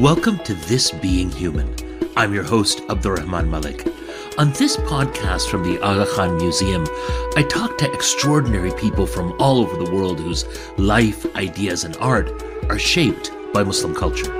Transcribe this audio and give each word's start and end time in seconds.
Welcome 0.00 0.38
to 0.44 0.54
This 0.54 0.90
Being 0.90 1.30
Human. 1.30 1.76
I'm 2.16 2.32
your 2.32 2.42
host, 2.42 2.80
Abdurrahman 2.88 3.50
Malik. 3.50 3.86
On 4.38 4.50
this 4.52 4.78
podcast 4.78 5.50
from 5.50 5.62
the 5.62 5.78
Aga 5.82 6.06
Khan 6.14 6.38
Museum, 6.38 6.86
I 7.36 7.42
talk 7.46 7.76
to 7.76 7.92
extraordinary 7.92 8.72
people 8.80 9.06
from 9.06 9.34
all 9.38 9.58
over 9.58 9.76
the 9.76 9.90
world 9.92 10.18
whose 10.18 10.46
life, 10.78 11.26
ideas, 11.36 11.84
and 11.84 11.98
art 11.98 12.30
are 12.70 12.78
shaped 12.78 13.30
by 13.52 13.62
Muslim 13.62 13.94
culture. 13.94 14.32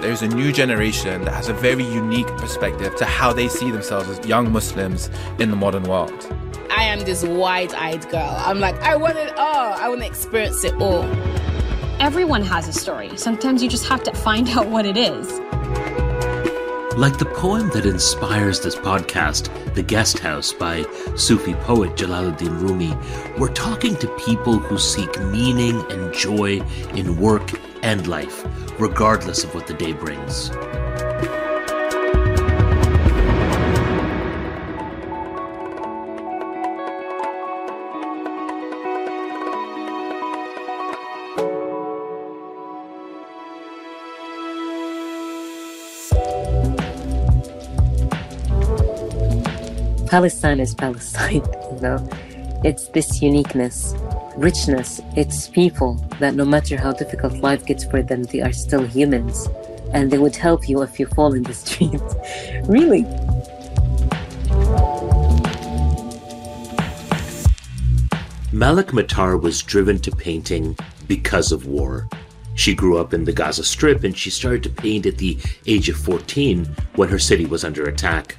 There's 0.00 0.22
a 0.22 0.28
new 0.28 0.50
generation 0.50 1.24
that 1.24 1.34
has 1.34 1.48
a 1.48 1.54
very 1.54 1.84
unique 1.84 2.26
perspective 2.36 2.96
to 2.96 3.04
how 3.04 3.32
they 3.32 3.46
see 3.46 3.70
themselves 3.70 4.08
as 4.08 4.26
young 4.26 4.50
Muslims 4.50 5.08
in 5.38 5.50
the 5.50 5.56
modern 5.56 5.84
world. 5.84 6.41
I 6.82 6.86
am 6.86 6.98
this 7.04 7.22
wide 7.22 7.72
eyed 7.74 8.10
girl. 8.10 8.34
I'm 8.38 8.58
like, 8.58 8.74
I 8.82 8.96
want 8.96 9.16
it 9.16 9.38
all. 9.38 9.72
I 9.72 9.88
want 9.88 10.00
to 10.00 10.06
experience 10.08 10.64
it 10.64 10.74
all. 10.82 11.04
Everyone 12.00 12.42
has 12.42 12.66
a 12.66 12.72
story. 12.72 13.16
Sometimes 13.16 13.62
you 13.62 13.68
just 13.68 13.86
have 13.86 14.02
to 14.02 14.12
find 14.12 14.48
out 14.48 14.66
what 14.66 14.84
it 14.84 14.96
is. 14.96 15.30
Like 16.98 17.18
the 17.18 17.32
poem 17.36 17.70
that 17.70 17.86
inspires 17.86 18.62
this 18.62 18.74
podcast, 18.74 19.48
The 19.74 19.84
Guest 19.84 20.18
House 20.18 20.52
by 20.52 20.82
Sufi 21.14 21.54
poet 21.54 21.94
Jalaluddin 21.94 22.60
Rumi, 22.60 22.96
we're 23.38 23.54
talking 23.54 23.94
to 23.98 24.08
people 24.16 24.58
who 24.58 24.76
seek 24.76 25.20
meaning 25.20 25.88
and 25.88 26.12
joy 26.12 26.62
in 26.96 27.16
work 27.16 27.48
and 27.84 28.08
life, 28.08 28.44
regardless 28.80 29.44
of 29.44 29.54
what 29.54 29.68
the 29.68 29.74
day 29.74 29.92
brings. 29.92 30.50
Palestine 50.12 50.60
is 50.60 50.74
Palestine, 50.74 51.42
you 51.72 51.80
know. 51.80 52.06
It's 52.64 52.88
this 52.88 53.22
uniqueness, 53.22 53.94
richness, 54.36 55.00
it's 55.16 55.48
people 55.48 55.94
that 56.20 56.34
no 56.34 56.44
matter 56.44 56.76
how 56.76 56.92
difficult 56.92 57.38
life 57.38 57.64
gets 57.64 57.82
for 57.82 58.02
them, 58.02 58.24
they 58.24 58.42
are 58.42 58.52
still 58.52 58.86
humans. 58.86 59.48
And 59.94 60.10
they 60.10 60.18
would 60.18 60.36
help 60.36 60.68
you 60.68 60.82
if 60.82 61.00
you 61.00 61.06
fall 61.06 61.32
in 61.32 61.44
the 61.44 61.54
street. 61.64 62.02
really. 62.64 63.04
Malak 68.52 68.88
Matar 68.88 69.40
was 69.40 69.62
driven 69.62 69.98
to 70.00 70.10
painting 70.10 70.76
because 71.08 71.52
of 71.52 71.64
war. 71.64 72.06
She 72.54 72.74
grew 72.74 72.98
up 72.98 73.14
in 73.14 73.24
the 73.24 73.32
Gaza 73.32 73.64
Strip 73.64 74.04
and 74.04 74.14
she 74.14 74.28
started 74.28 74.62
to 74.64 74.68
paint 74.68 75.06
at 75.06 75.16
the 75.16 75.38
age 75.66 75.88
of 75.88 75.96
14 75.96 76.66
when 76.96 77.08
her 77.08 77.18
city 77.18 77.46
was 77.46 77.64
under 77.64 77.84
attack. 77.84 78.36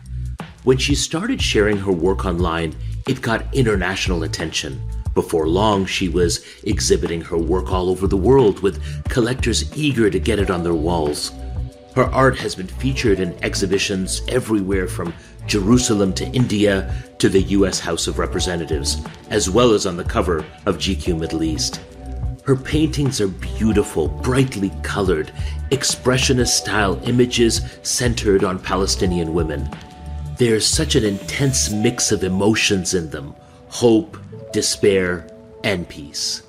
When 0.64 0.78
she 0.78 0.96
started 0.96 1.42
sharing 1.42 1.76
her 1.80 1.92
work 1.92 2.24
online, 2.24 2.74
it 3.06 3.22
got 3.22 3.54
international 3.54 4.24
attention. 4.24 4.82
Before 5.14 5.46
long, 5.46 5.86
she 5.86 6.08
was 6.08 6.46
exhibiting 6.64 7.20
her 7.20 7.38
work 7.38 7.70
all 7.74 7.90
over 7.90 8.08
the 8.08 8.16
world 8.16 8.62
with 8.62 8.82
collectors 9.10 9.78
eager 9.78 10.10
to 10.10 10.20
get 10.20 10.40
it 10.40 10.50
on 10.50 10.64
their 10.64 10.74
walls. 10.74 11.34
Her 11.96 12.06
art 12.06 12.38
has 12.38 12.56
been 12.56 12.68
featured 12.68 13.20
in 13.20 13.38
exhibitions 13.44 14.22
everywhere 14.30 14.88
from 14.88 15.14
Jerusalem 15.48 16.14
to 16.14 16.26
India 16.28 16.96
to 17.20 17.28
the 17.28 17.42
US 17.42 17.82
House 17.82 18.08
of 18.08 18.18
Representatives, 18.18 19.06
as 19.30 19.50
well 19.50 19.74
as 19.74 19.86
on 19.86 19.98
the 19.98 20.06
cover 20.06 20.46
of 20.66 20.78
GQ 20.78 21.20
Middle 21.20 21.44
East. 21.44 21.82
Her 22.46 22.56
paintings 22.56 23.20
are 23.20 23.28
beautiful, 23.28 24.08
brightly 24.08 24.72
colored, 24.82 25.34
expressionist 25.72 26.56
style 26.56 27.02
images 27.06 27.60
centered 27.84 28.46
on 28.46 28.60
Palestinian 28.60 29.34
women. 29.34 29.70
There's 30.38 30.66
such 30.66 30.96
an 30.96 31.04
intense 31.04 31.70
mix 31.70 32.12
of 32.12 32.24
emotions 32.24 32.96
in 32.96 33.12
them 33.12 33.36
hope, 33.70 34.18
despair, 34.52 35.28
and 35.64 35.88
peace. 35.88 36.44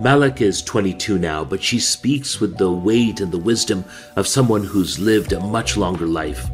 Malak 0.00 0.40
is 0.40 0.62
22 0.62 1.18
now, 1.18 1.44
but 1.44 1.62
she 1.62 1.78
speaks 1.78 2.40
with 2.40 2.56
the 2.56 2.70
weight 2.70 3.20
and 3.20 3.30
the 3.30 3.38
wisdom 3.38 3.84
of 4.16 4.26
someone 4.26 4.64
who's 4.64 4.98
lived 4.98 5.32
a 5.32 5.40
much 5.40 5.76
longer 5.76 6.06
life. 6.06 6.48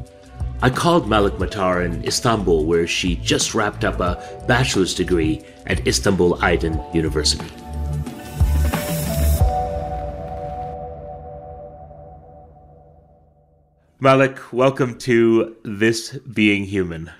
I 0.60 0.70
called 0.70 1.08
Malak 1.08 1.34
Matar 1.34 1.84
in 1.84 2.04
Istanbul, 2.04 2.64
where 2.64 2.86
she 2.86 3.16
just 3.16 3.54
wrapped 3.54 3.84
up 3.84 4.00
a 4.00 4.20
bachelor's 4.48 4.94
degree 4.94 5.44
at 5.66 5.86
Istanbul 5.86 6.38
Aydın 6.38 6.94
University. 6.94 7.46
Malak, 13.98 14.52
welcome 14.52 14.98
to 14.98 15.56
This 15.62 16.18
Being 16.18 16.64
Human. 16.64 17.10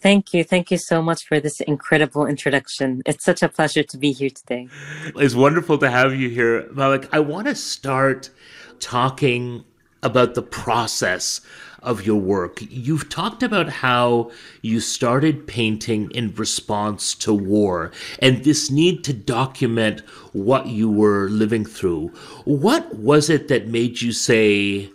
Thank 0.00 0.34
you. 0.34 0.44
Thank 0.44 0.70
you 0.70 0.76
so 0.76 1.00
much 1.00 1.26
for 1.26 1.40
this 1.40 1.58
incredible 1.60 2.26
introduction. 2.26 3.00
It's 3.06 3.24
such 3.24 3.42
a 3.42 3.48
pleasure 3.48 3.82
to 3.84 3.96
be 3.96 4.12
here 4.12 4.28
today. 4.28 4.68
It's 5.16 5.34
wonderful 5.34 5.78
to 5.78 5.88
have 5.88 6.14
you 6.14 6.28
here, 6.28 6.68
Malak. 6.70 7.08
I 7.14 7.20
want 7.20 7.46
to 7.46 7.54
start 7.54 8.28
talking 8.78 9.64
about 10.02 10.34
the 10.34 10.42
process 10.42 11.40
of 11.82 12.04
your 12.04 12.20
work. 12.20 12.58
You've 12.68 13.08
talked 13.08 13.42
about 13.42 13.70
how 13.70 14.30
you 14.60 14.80
started 14.80 15.46
painting 15.46 16.10
in 16.10 16.34
response 16.34 17.14
to 17.14 17.32
war 17.32 17.90
and 18.18 18.44
this 18.44 18.70
need 18.70 19.02
to 19.04 19.14
document 19.14 20.00
what 20.34 20.66
you 20.66 20.90
were 20.90 21.30
living 21.30 21.64
through. 21.64 22.08
What 22.44 22.96
was 22.96 23.30
it 23.30 23.48
that 23.48 23.68
made 23.68 24.02
you 24.02 24.12
say, 24.12 24.90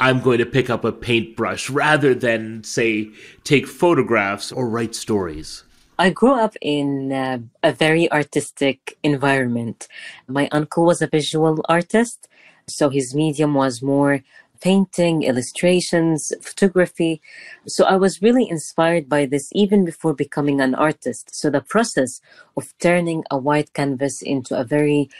I'm 0.00 0.20
going 0.20 0.38
to 0.38 0.46
pick 0.46 0.70
up 0.70 0.84
a 0.84 0.92
paintbrush 0.92 1.70
rather 1.70 2.14
than, 2.14 2.62
say, 2.62 3.10
take 3.42 3.66
photographs 3.66 4.52
or 4.52 4.68
write 4.68 4.94
stories? 4.94 5.64
I 5.98 6.10
grew 6.10 6.34
up 6.34 6.54
in 6.62 7.12
uh, 7.12 7.38
a 7.64 7.72
very 7.72 8.10
artistic 8.12 8.96
environment. 9.02 9.88
My 10.28 10.48
uncle 10.52 10.84
was 10.84 11.02
a 11.02 11.08
visual 11.08 11.64
artist, 11.68 12.28
so 12.68 12.88
his 12.88 13.14
medium 13.14 13.54
was 13.54 13.82
more 13.82 14.22
painting, 14.60 15.22
illustrations, 15.22 16.32
photography. 16.42 17.20
So 17.66 17.84
I 17.84 17.96
was 17.96 18.22
really 18.22 18.48
inspired 18.48 19.08
by 19.08 19.26
this 19.26 19.48
even 19.52 19.84
before 19.84 20.14
becoming 20.14 20.60
an 20.60 20.74
artist. 20.74 21.34
So 21.34 21.50
the 21.50 21.60
process 21.60 22.20
of 22.56 22.72
turning 22.78 23.24
a 23.30 23.38
white 23.38 23.72
canvas 23.74 24.22
into 24.22 24.58
a 24.58 24.64
very 24.64 25.10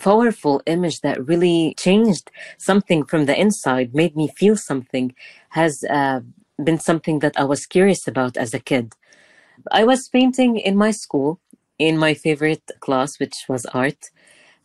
powerful 0.00 0.62
image 0.66 1.00
that 1.00 1.26
really 1.26 1.74
changed 1.78 2.30
something 2.58 3.04
from 3.04 3.26
the 3.26 3.38
inside, 3.38 3.94
made 3.94 4.16
me 4.16 4.28
feel 4.28 4.56
something, 4.56 5.14
has 5.50 5.84
uh, 5.84 6.20
been 6.62 6.78
something 6.78 7.20
that 7.20 7.38
I 7.38 7.44
was 7.44 7.66
curious 7.66 8.06
about 8.06 8.36
as 8.36 8.54
a 8.54 8.60
kid. 8.60 8.94
I 9.70 9.84
was 9.84 10.08
painting 10.08 10.58
in 10.58 10.76
my 10.76 10.90
school 10.90 11.40
in 11.78 11.98
my 11.98 12.14
favorite 12.14 12.70
class, 12.80 13.18
which 13.18 13.44
was 13.48 13.66
art. 13.66 14.10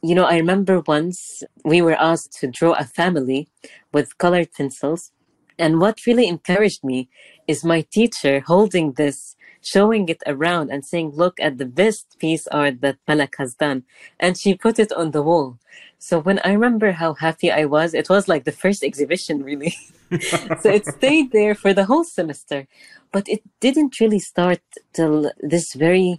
You 0.03 0.15
know, 0.15 0.25
I 0.25 0.37
remember 0.37 0.81
once 0.81 1.43
we 1.63 1.81
were 1.81 1.99
asked 1.99 2.33
to 2.39 2.47
draw 2.47 2.73
a 2.73 2.85
family 2.85 3.49
with 3.93 4.17
colored 4.17 4.51
pencils. 4.51 5.11
And 5.59 5.79
what 5.79 6.07
really 6.07 6.27
encouraged 6.27 6.83
me 6.83 7.07
is 7.47 7.63
my 7.63 7.81
teacher 7.81 8.39
holding 8.39 8.93
this, 8.93 9.35
showing 9.61 10.09
it 10.09 10.23
around 10.25 10.71
and 10.71 10.83
saying, 10.83 11.11
Look 11.11 11.39
at 11.39 11.59
the 11.59 11.65
best 11.65 12.17
piece 12.17 12.47
art 12.47 12.81
that 12.81 12.97
Malak 13.07 13.35
has 13.37 13.53
done. 13.53 13.83
And 14.19 14.35
she 14.37 14.55
put 14.55 14.79
it 14.79 14.91
on 14.93 15.11
the 15.11 15.21
wall. 15.21 15.59
So 15.99 16.19
when 16.19 16.39
I 16.43 16.53
remember 16.53 16.93
how 16.93 17.13
happy 17.13 17.51
I 17.51 17.65
was, 17.65 17.93
it 17.93 18.09
was 18.09 18.27
like 18.27 18.45
the 18.45 18.51
first 18.51 18.83
exhibition, 18.83 19.43
really. 19.43 19.75
so 20.61 20.69
it 20.71 20.87
stayed 20.87 21.31
there 21.31 21.53
for 21.53 21.73
the 21.75 21.85
whole 21.85 22.03
semester. 22.03 22.67
But 23.11 23.29
it 23.29 23.43
didn't 23.59 23.99
really 23.99 24.17
start 24.17 24.61
till 24.93 25.31
this 25.41 25.73
very 25.75 26.17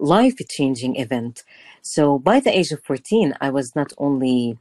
life 0.00 0.36
changing 0.48 0.96
event. 0.96 1.42
So 1.94 2.02
by 2.18 2.38
the 2.40 2.56
age 2.58 2.70
of 2.72 2.84
14, 2.84 3.28
I 3.40 3.50
was 3.50 3.68
not 3.80 3.90
only, 4.06 4.58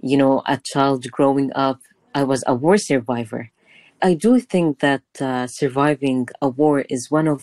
you 0.00 0.16
know, 0.22 0.42
a 0.46 0.56
child 0.72 1.00
growing 1.18 1.50
up, 1.66 1.80
I 2.14 2.24
was 2.24 2.42
a 2.46 2.54
war 2.64 2.78
survivor. 2.78 3.42
I 4.02 4.14
do 4.14 4.32
think 4.40 4.80
that 4.80 5.04
uh, 5.20 5.46
surviving 5.46 6.28
a 6.42 6.48
war 6.48 6.76
is 6.96 7.10
one 7.10 7.28
of 7.28 7.40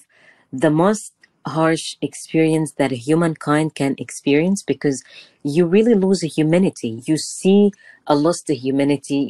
the 0.64 0.72
most 0.72 1.14
harsh 1.48 1.98
experience 2.02 2.74
that 2.74 2.92
humankind 2.92 3.76
can 3.76 3.96
experience 3.98 4.62
because 4.64 5.04
you 5.44 5.66
really 5.66 5.96
lose 5.96 6.24
a 6.24 6.28
humanity. 6.40 7.02
You 7.06 7.18
see 7.18 7.72
a 8.08 8.16
loss 8.16 8.42
to 8.44 8.56
humanity. 8.56 9.24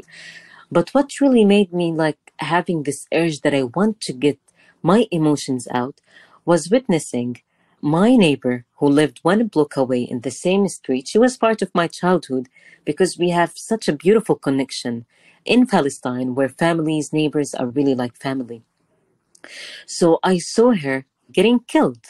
But 0.71 0.89
what 0.91 1.19
really 1.21 1.45
made 1.45 1.71
me 1.73 1.91
like 1.91 2.19
having 2.39 2.83
this 2.83 3.07
urge 3.13 3.41
that 3.41 3.53
I 3.53 3.63
want 3.63 4.01
to 4.01 4.13
get 4.13 4.39
my 4.81 5.07
emotions 5.11 5.67
out 5.71 6.01
was 6.45 6.69
witnessing 6.71 7.37
my 7.81 8.15
neighbor, 8.15 8.65
who 8.77 8.87
lived 8.87 9.19
one 9.23 9.47
block 9.47 9.77
away 9.77 10.03
in 10.03 10.21
the 10.21 10.31
same 10.31 10.67
street, 10.67 11.07
she 11.07 11.17
was 11.19 11.37
part 11.37 11.61
of 11.61 11.71
my 11.75 11.87
childhood 11.87 12.47
because 12.85 13.17
we 13.17 13.29
have 13.29 13.53
such 13.55 13.87
a 13.87 13.93
beautiful 13.95 14.35
connection 14.35 15.05
in 15.45 15.67
Palestine 15.67 16.35
where 16.35 16.49
families, 16.49 17.13
neighbors 17.13 17.53
are 17.53 17.67
really 17.67 17.95
like 17.95 18.15
family. 18.17 18.63
So 19.85 20.19
I 20.23 20.37
saw 20.39 20.73
her 20.73 21.05
getting 21.31 21.59
killed. 21.61 22.05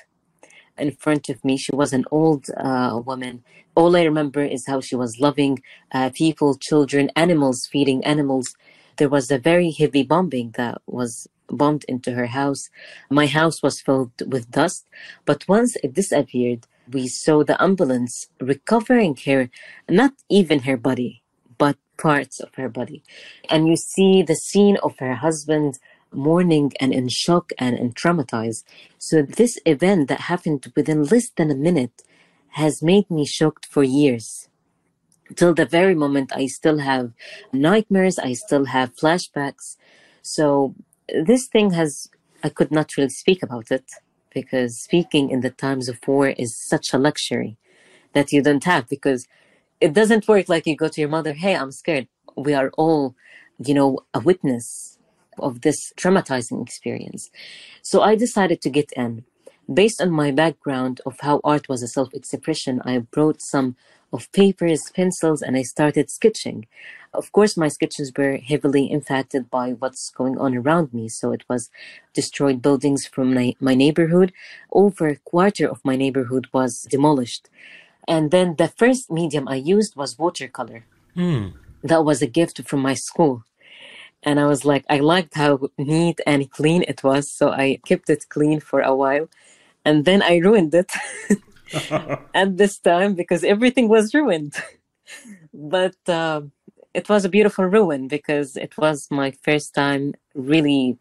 in 0.77 0.91
front 0.91 1.29
of 1.29 1.43
me. 1.45 1.57
She 1.57 1.75
was 1.75 1.93
an 1.93 2.05
old 2.11 2.49
uh, 2.57 2.99
woman. 3.05 3.43
All 3.75 3.95
I 3.95 4.03
remember 4.03 4.43
is 4.43 4.67
how 4.67 4.81
she 4.81 4.95
was 4.95 5.19
loving 5.19 5.61
uh, 5.93 6.09
people, 6.13 6.55
children, 6.57 7.11
animals, 7.15 7.67
feeding 7.67 8.03
animals. 8.05 8.55
There 8.97 9.09
was 9.09 9.31
a 9.31 9.37
very 9.39 9.71
heavy 9.71 10.03
bombing 10.03 10.51
that 10.57 10.81
was 10.87 11.27
bombed 11.51 11.83
into 11.87 12.13
her 12.13 12.27
house. 12.27 12.69
My 13.09 13.27
house 13.27 13.61
was 13.61 13.81
filled 13.81 14.11
with 14.25 14.51
dust, 14.51 14.87
but 15.25 15.47
once 15.47 15.75
it 15.83 15.93
disappeared, 15.93 16.67
we 16.91 17.07
saw 17.07 17.43
the 17.43 17.61
ambulance 17.61 18.27
recovering 18.39 19.15
her, 19.25 19.49
not 19.89 20.13
even 20.29 20.59
her 20.61 20.77
body, 20.77 21.23
but 21.57 21.77
parts 21.97 22.39
of 22.39 22.53
her 22.55 22.69
body. 22.69 23.03
And 23.49 23.67
you 23.67 23.75
see 23.75 24.23
the 24.23 24.35
scene 24.35 24.77
of 24.83 24.97
her 24.99 25.15
husband 25.15 25.79
mourning 26.13 26.73
and 26.79 26.93
in 26.93 27.07
shock 27.07 27.51
and, 27.57 27.77
and 27.77 27.95
traumatized. 27.95 28.63
So 28.97 29.21
this 29.21 29.59
event 29.65 30.09
that 30.09 30.21
happened 30.21 30.71
within 30.75 31.03
less 31.03 31.29
than 31.29 31.51
a 31.51 31.55
minute 31.55 32.03
has 32.49 32.81
made 32.81 33.09
me 33.09 33.25
shocked 33.25 33.65
for 33.65 33.83
years. 33.83 34.49
Till 35.35 35.53
the 35.53 35.65
very 35.65 35.95
moment 35.95 36.31
I 36.35 36.47
still 36.47 36.79
have 36.79 37.13
nightmares, 37.53 38.19
I 38.19 38.33
still 38.33 38.65
have 38.65 38.95
flashbacks. 38.95 39.77
So 40.21 40.75
this 41.13 41.47
thing 41.47 41.71
has, 41.71 42.09
I 42.43 42.49
could 42.49 42.71
not 42.71 42.97
really 42.97 43.09
speak 43.09 43.43
about 43.43 43.71
it 43.71 43.85
because 44.33 44.77
speaking 44.77 45.29
in 45.29 45.41
the 45.41 45.49
times 45.49 45.89
of 45.89 45.99
war 46.07 46.29
is 46.29 46.55
such 46.55 46.93
a 46.93 46.97
luxury 46.97 47.57
that 48.13 48.31
you 48.31 48.41
don't 48.41 48.63
have 48.63 48.87
because 48.89 49.27
it 49.79 49.93
doesn't 49.93 50.27
work 50.27 50.47
like 50.47 50.67
you 50.67 50.75
go 50.75 50.87
to 50.87 51.01
your 51.01 51.09
mother, 51.09 51.33
hey, 51.33 51.55
I'm 51.55 51.71
scared. 51.71 52.07
We 52.37 52.53
are 52.53 52.71
all, 52.77 53.15
you 53.59 53.73
know, 53.73 53.99
a 54.13 54.19
witness 54.19 54.97
of 55.39 55.61
this 55.61 55.93
traumatizing 55.97 56.61
experience. 56.61 57.31
So 57.81 58.01
I 58.01 58.15
decided 58.15 58.61
to 58.61 58.69
get 58.69 58.91
in. 58.95 59.25
Based 59.71 60.01
on 60.01 60.11
my 60.11 60.31
background 60.31 61.01
of 61.05 61.19
how 61.21 61.39
art 61.43 61.69
was 61.69 61.81
a 61.83 61.87
self 61.87 62.13
expression, 62.13 62.81
I 62.83 62.97
brought 62.97 63.41
some 63.41 63.75
of 64.11 64.31
papers, 64.31 64.89
pencils, 64.93 65.41
and 65.41 65.55
I 65.55 65.61
started 65.61 66.09
sketching. 66.09 66.65
Of 67.13 67.31
course, 67.31 67.55
my 67.55 67.67
sketches 67.67 68.11
were 68.17 68.37
heavily 68.37 68.91
impacted 68.91 69.49
by 69.49 69.71
what's 69.71 70.09
going 70.09 70.37
on 70.37 70.57
around 70.57 70.93
me. 70.93 71.07
So 71.09 71.31
it 71.31 71.43
was 71.47 71.69
destroyed 72.13 72.61
buildings 72.61 73.05
from 73.05 73.33
my, 73.33 73.55
my 73.59 73.75
neighborhood. 73.75 74.33
Over 74.71 75.07
a 75.09 75.17
quarter 75.17 75.69
of 75.69 75.85
my 75.85 75.95
neighborhood 75.95 76.47
was 76.51 76.81
demolished. 76.89 77.47
And 78.07 78.31
then 78.31 78.55
the 78.57 78.67
first 78.67 79.11
medium 79.11 79.47
I 79.47 79.55
used 79.55 79.95
was 79.95 80.17
watercolor. 80.17 80.85
Mm. 81.15 81.53
That 81.83 82.03
was 82.03 82.21
a 82.21 82.27
gift 82.27 82.61
from 82.67 82.81
my 82.81 82.95
school. 82.95 83.43
And 84.23 84.39
I 84.39 84.45
was 84.45 84.65
like, 84.65 84.85
I 84.89 84.99
liked 84.99 85.35
how 85.35 85.69
neat 85.77 86.19
and 86.25 86.49
clean 86.51 86.83
it 86.87 87.03
was. 87.03 87.31
So 87.31 87.49
I 87.49 87.79
kept 87.85 88.09
it 88.09 88.25
clean 88.29 88.59
for 88.59 88.81
a 88.81 88.95
while. 88.95 89.27
And 89.83 90.05
then 90.05 90.21
I 90.21 90.37
ruined 90.37 90.73
it 90.75 90.91
at 92.33 92.57
this 92.57 92.77
time 92.77 93.15
because 93.15 93.43
everything 93.43 93.87
was 93.89 94.13
ruined. 94.13 94.53
but 95.53 95.95
uh, 96.07 96.41
it 96.93 97.09
was 97.09 97.25
a 97.25 97.29
beautiful 97.29 97.65
ruin 97.65 98.07
because 98.07 98.55
it 98.57 98.77
was 98.77 99.07
my 99.09 99.31
first 99.43 99.73
time 99.73 100.13
really 100.35 100.97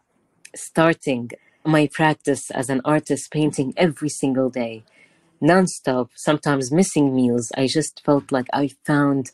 starting 0.55 1.31
my 1.65 1.87
practice 1.91 2.49
as 2.51 2.69
an 2.69 2.81
artist, 2.83 3.31
painting 3.31 3.73
every 3.77 4.09
single 4.09 4.49
day, 4.49 4.83
nonstop, 5.41 6.09
sometimes 6.15 6.71
missing 6.71 7.15
meals. 7.15 7.51
I 7.55 7.67
just 7.67 8.01
felt 8.03 8.31
like 8.31 8.47
I 8.51 8.71
found 8.85 9.31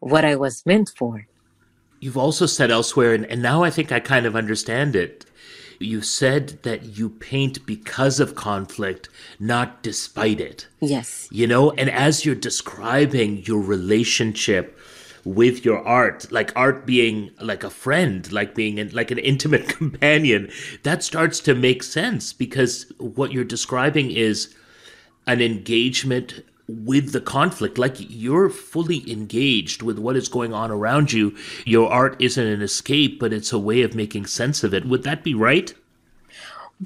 what 0.00 0.24
I 0.24 0.36
was 0.36 0.64
meant 0.64 0.90
for. 0.96 1.26
You've 2.00 2.18
also 2.18 2.46
said 2.46 2.70
elsewhere, 2.70 3.14
and, 3.14 3.24
and 3.26 3.42
now 3.42 3.62
I 3.64 3.70
think 3.70 3.90
I 3.90 3.98
kind 3.98 4.26
of 4.26 4.36
understand 4.36 4.94
it. 4.94 5.24
You 5.78 6.02
said 6.02 6.62
that 6.62 6.96
you 6.96 7.08
paint 7.08 7.66
because 7.66 8.20
of 8.20 8.34
conflict, 8.34 9.08
not 9.38 9.82
despite 9.82 10.40
it. 10.40 10.66
Yes. 10.80 11.28
You 11.30 11.46
know, 11.46 11.70
and 11.72 11.90
as 11.90 12.24
you're 12.24 12.34
describing 12.34 13.38
your 13.44 13.60
relationship 13.60 14.78
with 15.24 15.64
your 15.64 15.82
art, 15.86 16.30
like 16.30 16.52
art 16.54 16.86
being 16.86 17.30
like 17.40 17.64
a 17.64 17.70
friend, 17.70 18.30
like 18.30 18.54
being 18.54 18.78
in, 18.78 18.90
like 18.90 19.10
an 19.10 19.18
intimate 19.18 19.68
companion, 19.78 20.50
that 20.82 21.02
starts 21.02 21.40
to 21.40 21.54
make 21.54 21.82
sense 21.82 22.32
because 22.32 22.92
what 22.98 23.32
you're 23.32 23.44
describing 23.44 24.10
is 24.10 24.54
an 25.26 25.40
engagement 25.40 26.44
with 26.68 27.12
the 27.12 27.20
conflict 27.20 27.76
like 27.76 27.96
you're 27.98 28.48
fully 28.48 29.10
engaged 29.10 29.82
with 29.82 29.98
what 29.98 30.16
is 30.16 30.28
going 30.28 30.54
on 30.54 30.70
around 30.70 31.12
you. 31.12 31.36
Your 31.64 31.90
art 31.90 32.16
isn't 32.20 32.46
an 32.46 32.62
escape 32.62 33.20
but 33.20 33.32
it's 33.32 33.52
a 33.52 33.58
way 33.58 33.82
of 33.82 33.94
making 33.94 34.26
sense 34.26 34.64
of 34.64 34.72
it. 34.72 34.86
Would 34.86 35.02
that 35.02 35.22
be 35.22 35.34
right? 35.34 35.74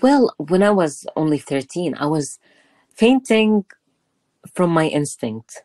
Well 0.03 0.35
when 0.37 0.63
i 0.63 0.71
was 0.71 1.07
only 1.17 1.39
13 1.39 1.95
i 1.95 2.07
was 2.07 2.39
painting 2.99 3.65
from 4.55 4.71
my 4.71 4.87
instinct 4.89 5.63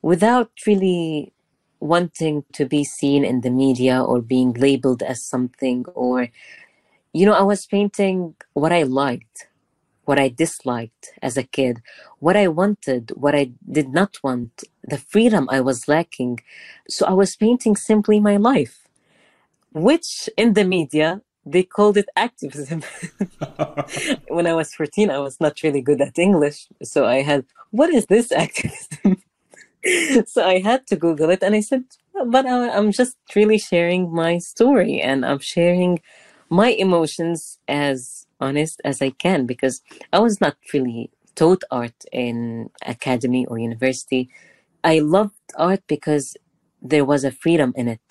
without 0.00 0.50
really 0.66 1.32
wanting 1.80 2.44
to 2.52 2.64
be 2.64 2.84
seen 2.84 3.24
in 3.24 3.40
the 3.40 3.50
media 3.50 4.02
or 4.02 4.20
being 4.20 4.52
labeled 4.54 5.02
as 5.02 5.22
something 5.22 5.84
or 5.94 6.28
you 7.12 7.26
know 7.26 7.34
i 7.34 7.42
was 7.42 7.66
painting 7.66 8.34
what 8.52 8.72
i 8.72 8.82
liked 8.82 9.48
what 10.04 10.18
I 10.18 10.28
disliked 10.28 11.12
as 11.22 11.36
a 11.36 11.42
kid, 11.42 11.80
what 12.18 12.36
I 12.36 12.48
wanted, 12.48 13.12
what 13.14 13.34
I 13.34 13.52
did 13.70 13.88
not 13.90 14.18
want, 14.22 14.64
the 14.82 14.98
freedom 14.98 15.48
I 15.50 15.60
was 15.60 15.88
lacking. 15.88 16.40
So 16.88 17.06
I 17.06 17.12
was 17.12 17.36
painting 17.36 17.76
simply 17.76 18.18
my 18.18 18.36
life, 18.36 18.88
which 19.72 20.28
in 20.36 20.54
the 20.54 20.64
media, 20.64 21.22
they 21.44 21.62
called 21.62 21.96
it 21.96 22.08
activism. 22.16 22.82
when 24.28 24.46
I 24.46 24.54
was 24.54 24.74
14, 24.74 25.10
I 25.10 25.18
was 25.18 25.40
not 25.40 25.62
really 25.62 25.80
good 25.80 26.00
at 26.00 26.18
English. 26.18 26.68
So 26.82 27.06
I 27.06 27.22
had, 27.22 27.44
what 27.70 27.90
is 27.90 28.06
this 28.06 28.32
activism? 28.44 29.22
so 30.26 30.46
I 30.46 30.60
had 30.60 30.86
to 30.88 30.96
Google 30.96 31.30
it 31.30 31.42
and 31.42 31.54
I 31.54 31.60
said, 31.60 31.84
but 32.26 32.46
I'm 32.46 32.92
just 32.92 33.16
really 33.34 33.58
sharing 33.58 34.12
my 34.12 34.38
story 34.38 35.00
and 35.00 35.24
I'm 35.24 35.40
sharing 35.40 36.00
my 36.48 36.68
emotions 36.68 37.58
as 37.66 38.26
honest 38.42 38.80
as 38.84 39.00
I 39.00 39.10
can 39.10 39.46
because 39.46 39.80
I 40.12 40.18
was 40.18 40.40
not 40.40 40.56
really 40.74 41.10
taught 41.34 41.62
art 41.70 41.98
in 42.12 42.70
academy 42.94 43.46
or 43.46 43.58
university. 43.58 44.28
I 44.84 44.98
loved 44.98 45.48
art 45.56 45.82
because 45.86 46.36
there 46.82 47.04
was 47.12 47.22
a 47.24 47.30
freedom 47.30 47.72
in 47.76 47.88
it, 47.88 48.08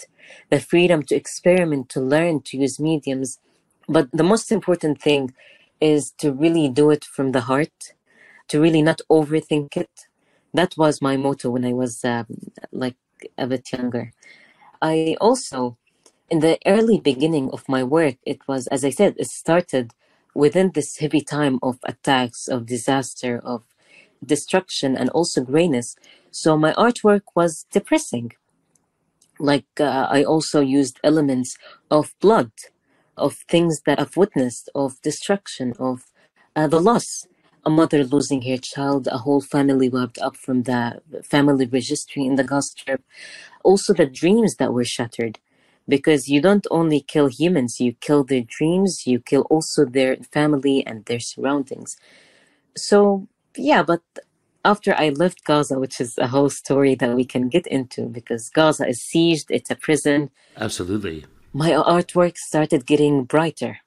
the 0.50 0.60
freedom 0.60 1.04
to 1.04 1.16
experiment, 1.16 1.90
to 1.90 2.00
learn, 2.00 2.42
to 2.48 2.58
use 2.58 2.80
mediums. 2.80 3.40
But 3.88 4.08
the 4.12 4.24
most 4.34 4.52
important 4.52 5.02
thing 5.02 5.34
is 5.82 6.12
to 6.22 6.32
really 6.32 6.70
do 6.70 6.90
it 6.96 7.04
from 7.04 7.32
the 7.32 7.42
heart, 7.42 7.94
to 8.50 8.62
really 8.62 8.82
not 8.82 9.02
overthink 9.10 9.76
it. 9.76 10.08
That 10.54 10.74
was 10.78 11.02
my 11.02 11.18
motto 11.18 11.50
when 11.50 11.66
I 11.66 11.74
was 11.74 12.04
um, 12.06 12.28
like 12.72 12.96
a 13.38 13.48
bit 13.48 13.72
younger. 13.72 14.14
I 14.82 15.16
also, 15.20 15.78
in 16.30 16.40
the 16.40 16.58
early 16.66 17.00
beginning 17.00 17.50
of 17.52 17.68
my 17.68 17.84
work, 17.84 18.16
it 18.26 18.40
was, 18.48 18.68
as 18.68 18.84
I 18.86 18.90
said, 18.90 19.16
it 19.18 19.28
started 19.28 19.94
within 20.34 20.72
this 20.74 20.98
heavy 20.98 21.22
time 21.22 21.60
of 21.62 21.80
attacks, 21.86 22.48
of 22.48 22.66
disaster, 22.66 23.40
of 23.44 23.64
destruction, 24.26 24.96
and 24.96 25.10
also 25.12 25.42
grayness. 25.44 25.96
So 26.32 26.58
my 26.58 26.74
artwork 26.74 27.24
was 27.36 27.66
depressing. 27.72 28.34
Like 29.40 29.66
uh, 29.80 30.08
I 30.10 30.24
also 30.24 30.62
used 30.62 31.00
elements 31.04 31.58
of 31.90 32.14
blood, 32.20 32.52
of 33.18 33.36
things 33.50 33.82
that 33.86 34.00
I've 34.00 34.18
witnessed, 34.18 34.70
of 34.76 35.02
destruction, 35.02 35.74
of 35.80 36.06
uh, 36.56 36.68
the 36.68 36.80
loss. 36.80 37.28
A 37.64 37.70
mother 37.70 38.04
losing 38.04 38.42
her 38.44 38.58
child, 38.58 39.08
a 39.08 39.20
whole 39.20 39.42
family 39.42 39.88
wiped 39.88 40.18
up 40.18 40.36
from 40.36 40.64
the 40.64 41.02
family 41.24 41.66
registry 41.68 42.26
in 42.26 42.36
the 42.36 42.62
Strip. 42.62 43.04
Also, 43.64 43.94
the 43.94 44.08
dreams 44.08 44.56
that 44.56 44.74
were 44.74 44.84
shattered 44.84 45.40
because 45.88 46.30
you 46.30 46.42
don't 46.42 46.68
only 46.72 47.02
kill 47.02 47.28
humans, 47.28 47.80
you 47.80 47.94
kill 47.94 48.24
their 48.24 48.42
dreams, 48.42 49.08
you 49.08 49.20
kill 49.20 49.42
also 49.50 49.86
their 49.86 50.16
family 50.32 50.86
and 50.86 51.06
their 51.06 51.20
surroundings. 51.20 51.98
So, 52.76 53.28
yeah, 53.56 53.84
but 53.84 54.02
after 54.64 54.94
I 54.96 55.10
left 55.10 55.44
Gaza, 55.44 55.80
which 55.80 56.00
is 56.00 56.18
a 56.18 56.28
whole 56.28 56.50
story 56.50 56.96
that 56.96 57.16
we 57.16 57.26
can 57.26 57.50
get 57.50 57.68
into 57.68 58.06
because 58.06 58.50
Gaza 58.50 58.88
is 58.88 59.00
sieged, 59.00 59.46
it's 59.50 59.72
a 59.72 59.76
prison. 59.76 60.30
Absolutely. 60.58 61.26
My 61.54 61.72
artwork 61.72 62.38
started 62.38 62.86
getting 62.86 63.26
brighter. 63.26 63.80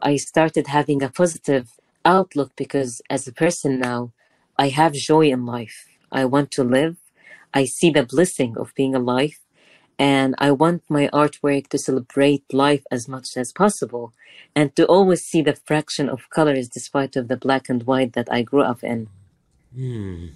I 0.00 0.16
started 0.16 0.68
having 0.68 1.02
a 1.02 1.10
positive 1.10 1.68
outlook 2.04 2.52
because 2.56 3.02
as 3.10 3.26
a 3.26 3.32
person 3.32 3.78
now, 3.78 4.12
I 4.58 4.68
have 4.68 4.94
joy 4.94 5.30
in 5.30 5.44
life. 5.44 5.88
I 6.10 6.24
want 6.24 6.50
to 6.52 6.64
live. 6.64 6.96
I 7.52 7.64
see 7.64 7.90
the 7.90 8.04
blessing 8.04 8.56
of 8.56 8.74
being 8.74 8.94
alive 8.94 9.38
and 10.00 10.34
I 10.38 10.50
want 10.50 10.82
my 10.88 11.10
artwork 11.12 11.68
to 11.68 11.78
celebrate 11.78 12.54
life 12.54 12.82
as 12.90 13.06
much 13.06 13.36
as 13.36 13.52
possible 13.52 14.14
and 14.56 14.74
to 14.74 14.86
always 14.86 15.22
see 15.22 15.42
the 15.42 15.54
fraction 15.54 16.08
of 16.08 16.30
colors 16.30 16.70
despite 16.70 17.16
of 17.16 17.28
the 17.28 17.36
black 17.36 17.68
and 17.68 17.82
white 17.82 18.14
that 18.14 18.32
I 18.32 18.40
grew 18.40 18.62
up 18.62 18.82
in. 18.82 19.08
Hmm. 19.74 20.28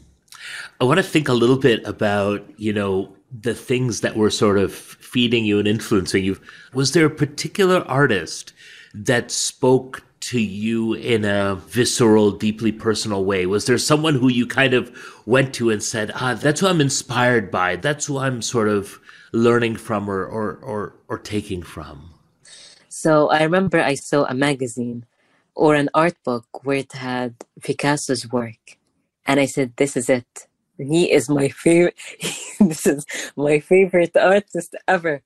I 0.83 0.85
want 0.85 0.99
to 0.99 1.03
think 1.03 1.29
a 1.29 1.33
little 1.33 1.57
bit 1.57 1.83
about, 1.87 2.45
you 2.59 2.75
know, 2.75 3.17
the 3.33 3.55
things 3.55 4.03
that 4.03 4.17
were 4.17 4.29
sort 4.29 4.59
of 4.59 4.75
feeding 4.75 5.47
you 5.47 5.59
and 5.59 5.67
influencing 5.67 6.25
you. 6.25 6.39
Was 6.75 6.93
there 6.93 7.07
a 7.07 7.11
particular 7.11 7.83
artist 7.89 8.53
that 8.93 9.31
spoke 9.31 10.05
to 10.21 10.41
you 10.41 10.93
in 10.93 11.25
a 11.25 11.55
visceral, 11.55 12.33
deeply 12.33 12.71
personal 12.71 13.25
way? 13.25 13.47
Was 13.47 13.65
there 13.65 13.79
someone 13.79 14.15
who 14.15 14.29
you 14.29 14.47
kind 14.47 14.75
of 14.75 14.95
went 15.25 15.55
to 15.55 15.71
and 15.71 15.83
said, 15.83 16.11
ah, 16.17 16.35
that's 16.35 16.61
who 16.61 16.67
I'm 16.67 16.83
inspired 16.83 17.51
by. 17.51 17.77
That's 17.77 18.05
who 18.05 18.19
I'm 18.19 18.43
sort 18.43 18.69
of 18.69 19.01
learning 19.35 19.77
from 19.77 20.09
or, 20.09 20.25
or, 20.25 20.57
or, 20.63 20.95
or 21.09 21.19
taking 21.19 21.63
from? 21.63 22.15
So 22.89 23.29
I 23.31 23.43
remember 23.43 23.81
I 23.81 23.97
saw 23.97 24.25
a 24.25 24.35
magazine 24.35 25.05
or 25.55 25.75
an 25.75 25.91
art 25.95 26.17
book 26.25 26.65
where 26.65 26.79
it 26.79 26.93
had 26.93 27.35
Picasso's 27.61 28.31
work. 28.31 28.79
And 29.27 29.41
I 29.41 29.47
said, 29.47 29.73
this 29.77 29.97
is 29.97 30.09
it. 30.09 30.47
He 30.79 31.11
is 31.11 31.29
my 31.29 31.49
favorite. 31.49 31.97
this 32.61 32.87
is 32.87 33.05
my 33.37 33.61
favorite 33.61 34.17
artist 34.17 34.75
ever. 34.87 35.23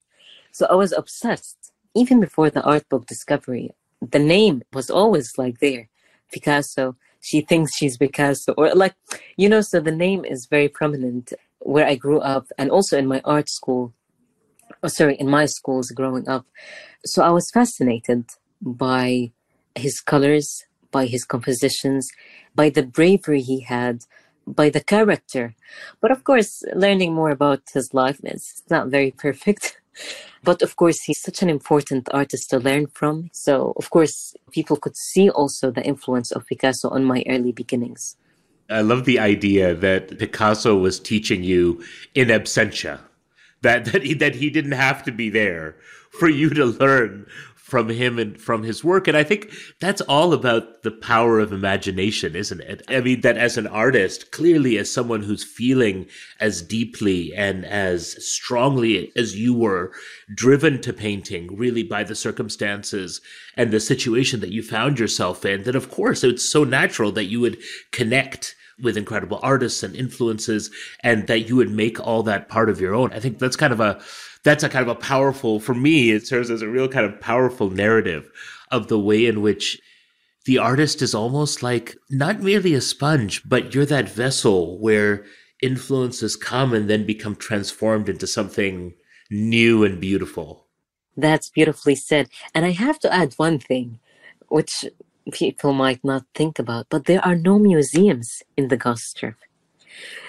So 0.52 0.66
I 0.70 0.74
was 0.74 0.92
obsessed. 0.92 1.72
Even 1.94 2.20
before 2.20 2.50
the 2.50 2.62
art 2.62 2.88
book 2.88 3.06
discovery, 3.06 3.72
the 4.00 4.18
name 4.18 4.62
was 4.72 4.90
always 4.90 5.36
like 5.36 5.58
there. 5.60 5.88
Picasso. 6.32 6.96
She 7.20 7.40
thinks 7.40 7.74
she's 7.74 7.96
Picasso. 7.96 8.52
Or 8.52 8.74
like, 8.74 8.94
you 9.36 9.48
know, 9.48 9.60
so 9.60 9.80
the 9.80 9.90
name 9.90 10.24
is 10.24 10.46
very 10.46 10.68
prominent 10.68 11.32
where 11.60 11.86
I 11.86 11.96
grew 11.96 12.20
up 12.20 12.46
and 12.56 12.70
also 12.70 12.96
in 12.96 13.06
my 13.06 13.20
art 13.24 13.48
school. 13.48 13.92
Oh, 14.82 14.88
sorry, 14.88 15.16
in 15.16 15.28
my 15.28 15.46
schools 15.46 15.90
growing 15.90 16.28
up. 16.28 16.46
So 17.04 17.22
I 17.22 17.30
was 17.30 17.50
fascinated 17.50 18.24
by 18.60 19.32
his 19.74 20.00
colors, 20.00 20.64
by 20.90 21.06
his 21.06 21.24
compositions, 21.24 22.10
by 22.54 22.70
the 22.70 22.82
bravery 22.82 23.42
he 23.42 23.60
had, 23.60 24.04
by 24.46 24.70
the 24.70 24.80
character. 24.80 25.54
But 26.00 26.10
of 26.10 26.24
course, 26.24 26.62
learning 26.74 27.14
more 27.14 27.30
about 27.30 27.62
his 27.72 27.92
life 27.92 28.20
is 28.24 28.62
not 28.70 28.88
very 28.88 29.10
perfect. 29.10 29.80
but 30.42 30.62
of 30.62 30.76
course, 30.76 31.02
he's 31.02 31.20
such 31.20 31.42
an 31.42 31.48
important 31.48 32.08
artist 32.12 32.50
to 32.50 32.58
learn 32.58 32.86
from. 32.86 33.30
So, 33.32 33.72
of 33.76 33.90
course, 33.90 34.34
people 34.52 34.76
could 34.76 34.96
see 34.96 35.28
also 35.30 35.70
the 35.70 35.84
influence 35.84 36.30
of 36.32 36.46
Picasso 36.46 36.88
on 36.90 37.04
my 37.04 37.24
early 37.28 37.52
beginnings. 37.52 38.16
I 38.70 38.82
love 38.82 39.06
the 39.06 39.18
idea 39.18 39.74
that 39.74 40.18
Picasso 40.18 40.76
was 40.76 41.00
teaching 41.00 41.42
you 41.42 41.82
in 42.14 42.28
absentia, 42.28 43.00
that 43.62 43.86
that 43.86 44.02
he, 44.02 44.14
that 44.14 44.36
he 44.36 44.50
didn't 44.50 44.72
have 44.72 45.02
to 45.04 45.12
be 45.12 45.30
there 45.30 45.76
for 46.10 46.28
you 46.28 46.50
to 46.50 46.64
learn 46.64 47.26
from 47.68 47.90
him 47.90 48.18
and 48.18 48.40
from 48.40 48.62
his 48.62 48.82
work. 48.82 49.06
And 49.06 49.16
I 49.16 49.22
think 49.22 49.52
that's 49.78 50.00
all 50.02 50.32
about 50.32 50.84
the 50.84 50.90
power 50.90 51.38
of 51.38 51.52
imagination, 51.52 52.34
isn't 52.34 52.62
it? 52.62 52.82
I 52.88 53.02
mean, 53.02 53.20
that 53.20 53.36
as 53.36 53.58
an 53.58 53.66
artist, 53.66 54.30
clearly 54.30 54.78
as 54.78 54.90
someone 54.90 55.22
who's 55.22 55.44
feeling 55.44 56.06
as 56.40 56.62
deeply 56.62 57.34
and 57.34 57.66
as 57.66 58.26
strongly 58.26 59.12
as 59.16 59.36
you 59.36 59.52
were 59.52 59.92
driven 60.34 60.80
to 60.80 60.94
painting, 60.94 61.58
really 61.58 61.82
by 61.82 62.04
the 62.04 62.14
circumstances 62.14 63.20
and 63.54 63.70
the 63.70 63.80
situation 63.80 64.40
that 64.40 64.52
you 64.52 64.62
found 64.62 64.98
yourself 64.98 65.44
in, 65.44 65.64
that 65.64 65.76
of 65.76 65.90
course 65.90 66.24
it's 66.24 66.50
so 66.50 66.64
natural 66.64 67.12
that 67.12 67.26
you 67.26 67.38
would 67.38 67.58
connect 67.92 68.56
with 68.82 68.96
incredible 68.96 69.40
artists 69.42 69.82
and 69.82 69.96
influences 69.96 70.70
and 71.00 71.26
that 71.26 71.48
you 71.48 71.56
would 71.56 71.70
make 71.70 71.98
all 72.00 72.22
that 72.22 72.48
part 72.48 72.70
of 72.70 72.80
your 72.80 72.94
own. 72.94 73.12
I 73.12 73.20
think 73.20 73.38
that's 73.38 73.56
kind 73.56 73.72
of 73.72 73.80
a 73.80 74.00
that's 74.44 74.62
a 74.62 74.68
kind 74.68 74.88
of 74.88 74.96
a 74.96 75.00
powerful 75.00 75.60
for 75.60 75.74
me 75.74 76.10
it 76.10 76.26
serves 76.26 76.50
as 76.50 76.62
a 76.62 76.68
real 76.68 76.88
kind 76.88 77.04
of 77.06 77.20
powerful 77.20 77.70
narrative 77.70 78.30
of 78.70 78.88
the 78.88 78.98
way 78.98 79.26
in 79.26 79.42
which 79.42 79.80
the 80.44 80.58
artist 80.58 81.02
is 81.02 81.14
almost 81.14 81.62
like 81.62 81.96
not 82.10 82.40
merely 82.40 82.74
a 82.74 82.80
sponge 82.80 83.46
but 83.48 83.74
you're 83.74 83.86
that 83.86 84.08
vessel 84.08 84.78
where 84.78 85.24
influences 85.62 86.36
come 86.36 86.72
and 86.72 86.88
then 86.88 87.04
become 87.04 87.34
transformed 87.36 88.08
into 88.08 88.26
something 88.26 88.94
new 89.30 89.84
and 89.84 90.00
beautiful 90.00 90.66
that's 91.16 91.50
beautifully 91.50 91.94
said 91.94 92.28
and 92.54 92.64
i 92.64 92.70
have 92.70 92.98
to 92.98 93.12
add 93.12 93.34
one 93.36 93.58
thing 93.58 93.98
which 94.48 94.84
people 95.32 95.72
might 95.72 96.02
not 96.04 96.24
think 96.34 96.58
about 96.58 96.86
but 96.88 97.04
there 97.06 97.24
are 97.24 97.36
no 97.36 97.58
museums 97.58 98.42
in 98.56 98.68
the 98.68 98.76
Gaza 98.76 99.02
Strip 99.02 99.36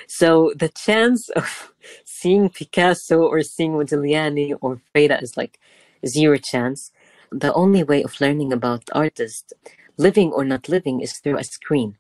so 0.08 0.52
the 0.58 0.70
chance 0.70 1.30
of 1.36 1.72
seeing 2.04 2.50
Picasso 2.50 3.22
or 3.22 3.42
seeing 3.44 3.74
Modigliani 3.74 4.58
or 4.60 4.82
Frida 4.92 5.22
is 5.22 5.38
like 5.38 5.60
zero 6.06 6.38
chance. 6.38 6.92
The 7.32 7.54
only 7.54 7.84
way 7.84 8.02
of 8.04 8.20
learning 8.20 8.52
about 8.52 8.90
artists, 8.92 9.54
living 9.98 10.32
or 10.32 10.44
not 10.44 10.68
living, 10.68 11.02
is 11.02 11.14
through 11.20 11.38
a 11.38 11.44
screen. 11.44 11.98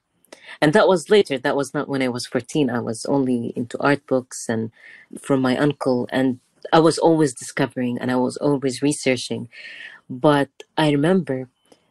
And 0.59 0.73
that 0.73 0.87
was 0.87 1.11
later. 1.11 1.37
That 1.37 1.55
was 1.55 1.73
not 1.73 1.87
when 1.87 2.01
I 2.01 2.07
was 2.09 2.25
14. 2.25 2.69
I 2.69 2.79
was 2.79 3.05
only 3.05 3.53
into 3.55 3.79
art 3.79 4.05
books 4.07 4.49
and 4.49 4.71
from 5.21 5.41
my 5.41 5.55
uncle. 5.55 6.07
And 6.11 6.39
I 6.73 6.79
was 6.79 6.97
always 6.97 7.33
discovering 7.33 7.99
and 7.99 8.09
I 8.11 8.15
was 8.15 8.37
always 8.37 8.81
researching. 8.81 9.49
But 10.09 10.49
I 10.77 10.89
remember 10.89 11.47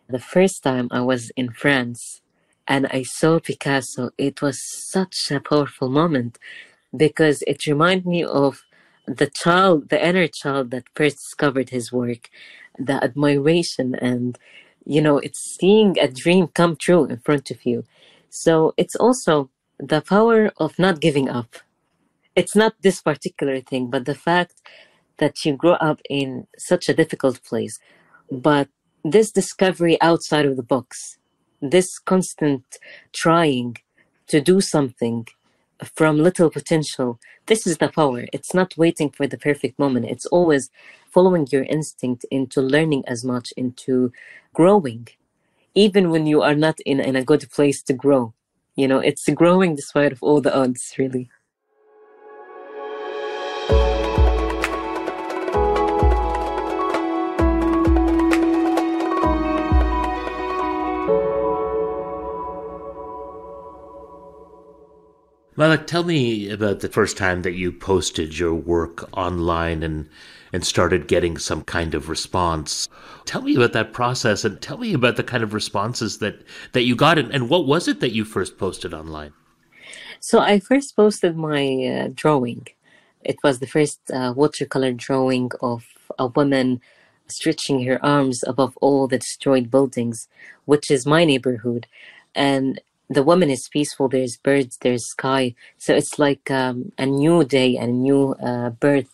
the 0.08 0.18
first 0.18 0.62
time 0.62 0.88
I 0.90 1.00
was 1.02 1.30
in 1.36 1.50
France 1.50 2.22
and 2.66 2.86
I 2.86 3.02
saw 3.02 3.38
Picasso, 3.40 4.10
it 4.18 4.42
was 4.42 4.62
such 4.62 5.30
a 5.30 5.40
powerful 5.40 5.88
moment 5.88 6.38
because 6.96 7.42
it 7.46 7.66
reminded 7.66 8.06
me 8.06 8.24
of 8.24 8.62
the 9.06 9.26
child, 9.28 9.90
the 9.90 10.04
inner 10.04 10.26
child 10.28 10.70
that 10.70 10.84
first 10.94 11.16
discovered 11.16 11.70
his 11.70 11.92
work, 11.92 12.30
the 12.78 13.02
admiration, 13.04 13.94
and 13.96 14.38
you 14.86 15.02
know, 15.02 15.18
it's 15.18 15.56
seeing 15.58 15.98
a 15.98 16.08
dream 16.08 16.48
come 16.48 16.76
true 16.76 17.04
in 17.04 17.18
front 17.18 17.50
of 17.50 17.66
you. 17.66 17.84
So 18.30 18.74
it's 18.78 18.96
also 18.96 19.50
the 19.78 20.00
power 20.00 20.50
of 20.56 20.78
not 20.78 21.00
giving 21.00 21.28
up. 21.28 21.56
It's 22.34 22.56
not 22.56 22.74
this 22.82 23.02
particular 23.02 23.60
thing, 23.60 23.90
but 23.90 24.06
the 24.06 24.14
fact 24.14 24.54
that 25.18 25.44
you 25.44 25.56
grow 25.56 25.74
up 25.74 26.00
in 26.08 26.46
such 26.58 26.88
a 26.88 26.94
difficult 26.94 27.42
place, 27.44 27.78
but 28.30 28.68
this 29.10 29.30
discovery 29.30 30.00
outside 30.00 30.46
of 30.46 30.56
the 30.56 30.62
box, 30.62 31.18
this 31.60 31.98
constant 31.98 32.64
trying 33.12 33.76
to 34.28 34.40
do 34.40 34.60
something 34.60 35.26
from 35.94 36.18
little 36.18 36.50
potential 36.50 37.18
this 37.48 37.66
is 37.66 37.78
the 37.78 37.88
power. 37.88 38.26
It's 38.30 38.52
not 38.52 38.76
waiting 38.76 39.08
for 39.08 39.26
the 39.26 39.38
perfect 39.38 39.78
moment. 39.78 40.04
It's 40.04 40.26
always 40.26 40.68
following 41.10 41.46
your 41.50 41.62
instinct 41.62 42.26
into 42.30 42.60
learning 42.60 43.04
as 43.06 43.24
much 43.24 43.52
into 43.56 44.12
growing 44.52 45.08
even 45.74 46.10
when 46.10 46.26
you 46.26 46.42
are 46.42 46.54
not 46.54 46.80
in, 46.80 46.98
in 46.98 47.14
a 47.14 47.24
good 47.24 47.48
place 47.50 47.82
to 47.84 47.92
grow. 47.92 48.34
You 48.76 48.86
know 48.88 48.98
it's 48.98 49.28
growing 49.30 49.74
despite 49.76 50.12
of 50.12 50.22
all 50.22 50.40
the 50.40 50.54
odds 50.54 50.94
really 50.98 51.30
Malak, 65.58 65.88
tell 65.88 66.04
me 66.04 66.48
about 66.50 66.78
the 66.78 66.88
first 66.88 67.16
time 67.16 67.42
that 67.42 67.54
you 67.54 67.72
posted 67.72 68.38
your 68.38 68.54
work 68.54 69.08
online 69.18 69.82
and 69.82 70.08
and 70.52 70.64
started 70.64 71.08
getting 71.08 71.36
some 71.36 71.62
kind 71.62 71.96
of 71.96 72.08
response. 72.08 72.88
Tell 73.24 73.42
me 73.42 73.56
about 73.56 73.72
that 73.72 73.92
process 73.92 74.44
and 74.44 74.62
tell 74.62 74.78
me 74.78 74.94
about 74.94 75.16
the 75.16 75.24
kind 75.24 75.42
of 75.42 75.52
responses 75.52 76.18
that 76.18 76.44
that 76.74 76.84
you 76.84 76.94
got 76.94 77.18
and, 77.18 77.32
and 77.32 77.48
what 77.48 77.66
was 77.66 77.88
it 77.88 77.98
that 77.98 78.12
you 78.12 78.24
first 78.24 78.56
posted 78.56 78.94
online? 78.94 79.32
So 80.20 80.38
I 80.38 80.60
first 80.60 80.94
posted 80.94 81.36
my 81.36 81.64
uh, 81.86 82.10
drawing. 82.14 82.68
It 83.24 83.38
was 83.42 83.58
the 83.58 83.66
first 83.66 83.98
uh, 84.12 84.32
watercolor 84.36 84.92
drawing 84.92 85.50
of 85.60 85.84
a 86.20 86.28
woman 86.28 86.80
stretching 87.26 87.84
her 87.84 87.98
arms 88.06 88.44
above 88.46 88.76
all 88.76 89.08
the 89.08 89.18
destroyed 89.18 89.72
buildings, 89.72 90.28
which 90.66 90.88
is 90.88 91.04
my 91.04 91.24
neighborhood. 91.24 91.88
And 92.32 92.80
the 93.08 93.22
woman 93.22 93.50
is 93.50 93.68
peaceful. 93.72 94.08
There's 94.08 94.36
birds, 94.36 94.78
there's 94.80 95.06
sky. 95.08 95.54
So 95.78 95.94
it's 95.94 96.18
like 96.18 96.50
um, 96.50 96.92
a 96.98 97.06
new 97.06 97.44
day 97.44 97.76
and 97.76 97.90
a 97.90 97.94
new 97.94 98.32
uh, 98.34 98.70
birth 98.70 99.10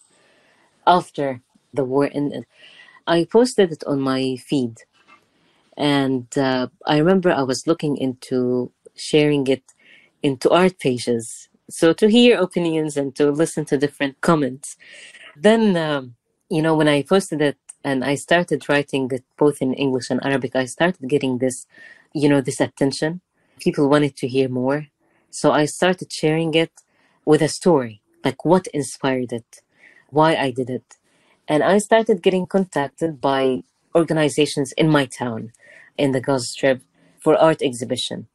after 0.86 1.40
the 1.72 1.84
war 1.84 2.10
ended. 2.12 2.46
I 3.06 3.26
posted 3.30 3.72
it 3.72 3.84
on 3.86 4.00
my 4.00 4.36
feed. 4.36 4.78
And 5.76 6.26
uh, 6.36 6.68
I 6.86 6.98
remember 6.98 7.30
I 7.30 7.42
was 7.42 7.66
looking 7.66 7.96
into 7.96 8.72
sharing 8.96 9.46
it 9.46 9.64
into 10.22 10.50
art 10.50 10.78
pages. 10.78 11.48
So 11.68 11.92
to 11.94 12.08
hear 12.08 12.38
opinions 12.38 12.96
and 12.96 13.14
to 13.16 13.30
listen 13.30 13.64
to 13.66 13.78
different 13.78 14.20
comments. 14.20 14.76
Then, 15.36 15.76
um, 15.76 16.14
you 16.48 16.62
know, 16.62 16.74
when 16.74 16.88
I 16.88 17.02
posted 17.02 17.40
it 17.40 17.58
and 17.82 18.04
I 18.04 18.14
started 18.14 18.68
writing 18.68 19.10
it 19.12 19.24
both 19.36 19.60
in 19.60 19.74
English 19.74 20.10
and 20.10 20.24
Arabic, 20.24 20.54
I 20.54 20.66
started 20.66 21.08
getting 21.08 21.38
this, 21.38 21.66
you 22.12 22.28
know, 22.28 22.40
this 22.40 22.60
attention 22.60 23.20
people 23.58 23.88
wanted 23.88 24.16
to 24.16 24.28
hear 24.28 24.48
more. 24.48 24.88
So 25.30 25.52
I 25.52 25.64
started 25.64 26.12
sharing 26.12 26.54
it 26.54 26.72
with 27.24 27.42
a 27.42 27.48
story, 27.48 28.02
like 28.24 28.44
what 28.44 28.66
inspired 28.68 29.32
it, 29.32 29.62
why 30.10 30.36
I 30.36 30.50
did 30.50 30.70
it. 30.70 30.96
And 31.48 31.62
I 31.62 31.78
started 31.78 32.22
getting 32.22 32.46
contacted 32.46 33.20
by 33.20 33.62
organizations 33.94 34.72
in 34.76 34.88
my 34.88 35.06
town, 35.06 35.52
in 35.96 36.12
the 36.12 36.20
Gaza 36.20 36.46
Strip, 36.46 36.82
for 37.22 37.36
art 37.36 37.62
exhibition, 37.62 38.28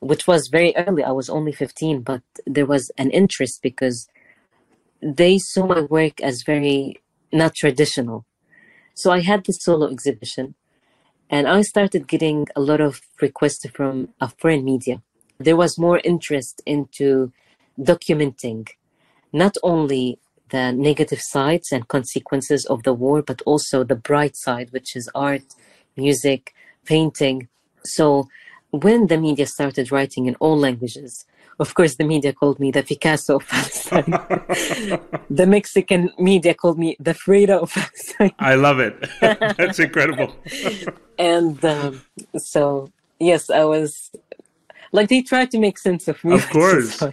which 0.00 0.26
was 0.26 0.48
very 0.48 0.74
early. 0.76 1.04
I 1.04 1.12
was 1.12 1.28
only 1.28 1.52
15, 1.52 2.02
but 2.02 2.22
there 2.46 2.66
was 2.66 2.90
an 2.98 3.10
interest 3.10 3.60
because 3.62 4.08
they 5.00 5.38
saw 5.38 5.66
my 5.66 5.82
work 5.82 6.20
as 6.20 6.42
very 6.42 6.96
not 7.32 7.54
traditional. 7.54 8.24
So 8.94 9.10
I 9.10 9.20
had 9.20 9.44
this 9.44 9.62
solo 9.62 9.90
exhibition 9.90 10.54
And 11.32 11.48
I 11.48 11.62
started 11.62 12.06
getting 12.06 12.46
a 12.54 12.60
lot 12.60 12.82
of 12.82 13.00
requests 13.22 13.64
from 13.70 14.10
a 14.20 14.28
foreign 14.28 14.64
media. 14.66 15.00
There 15.38 15.56
was 15.56 15.78
more 15.78 15.98
interest 16.04 16.60
into 16.66 17.32
documenting 17.80 18.68
not 19.32 19.56
only 19.62 20.18
the 20.50 20.72
negative 20.72 21.20
sides 21.22 21.72
and 21.72 21.88
consequences 21.88 22.66
of 22.66 22.82
the 22.82 22.92
war, 22.92 23.22
but 23.22 23.40
also 23.46 23.82
the 23.82 23.96
bright 23.96 24.36
side, 24.36 24.70
which 24.72 24.94
is 24.94 25.08
art, 25.14 25.54
music, 25.96 26.54
painting. 26.84 27.48
So 27.82 28.28
when 28.70 29.06
the 29.06 29.16
media 29.16 29.46
started 29.46 29.90
writing 29.90 30.26
in 30.26 30.34
all 30.34 30.58
languages, 30.58 31.24
of 31.62 31.74
course, 31.74 31.94
the 31.94 32.04
media 32.04 32.32
called 32.32 32.58
me 32.60 32.70
the 32.70 32.82
Picasso 32.82 33.36
of 33.36 33.46
Palestine. 33.48 34.10
the 35.30 35.46
Mexican 35.46 36.10
media 36.18 36.52
called 36.52 36.78
me 36.78 36.96
the 37.00 37.14
Frida 37.14 37.56
of 37.64 37.72
Palestine. 37.72 38.34
I 38.38 38.54
love 38.56 38.78
it. 38.80 38.94
That's 39.20 39.78
incredible. 39.78 40.36
and 41.18 41.64
um, 41.64 42.02
so, 42.36 42.90
yes, 43.18 43.48
I 43.48 43.64
was 43.64 44.10
like 44.92 45.08
they 45.08 45.22
tried 45.22 45.50
to 45.52 45.58
make 45.58 45.78
sense 45.78 46.06
of 46.06 46.22
me. 46.24 46.34
Of 46.34 46.48
course. 46.58 47.02
Uh, 47.02 47.12